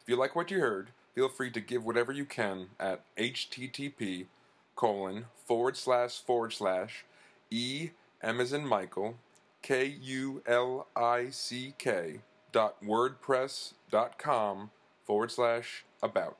If 0.00 0.08
you 0.08 0.16
like 0.16 0.34
what 0.34 0.50
you 0.50 0.60
heard, 0.60 0.92
feel 1.14 1.28
free 1.28 1.50
to 1.50 1.60
give 1.60 1.84
whatever 1.84 2.10
you 2.10 2.24
can 2.24 2.68
at 2.80 3.04
http 3.18 4.28
colon 4.74 5.26
forward 5.44 5.76
slash 5.76 6.20
forward 6.20 6.54
slash 6.54 7.04
e 7.50 7.90
in 8.22 8.66
Michael 8.66 9.16
k 9.60 9.84
u 9.84 10.42
l 10.46 10.86
i 10.96 11.28
c 11.28 11.74
k 11.76 12.20
dot 12.50 12.82
wordpress 12.82 13.74
dot 13.90 14.18
com 14.18 14.70
forward 15.04 15.30
slash 15.30 15.84
about. 16.02 16.38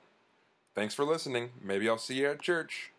Thanks 0.75 0.95
for 0.95 1.05
listening. 1.05 1.51
Maybe 1.63 1.87
I'll 1.87 1.99
see 1.99 2.21
you 2.21 2.31
at 2.31 2.41
church. 2.41 2.92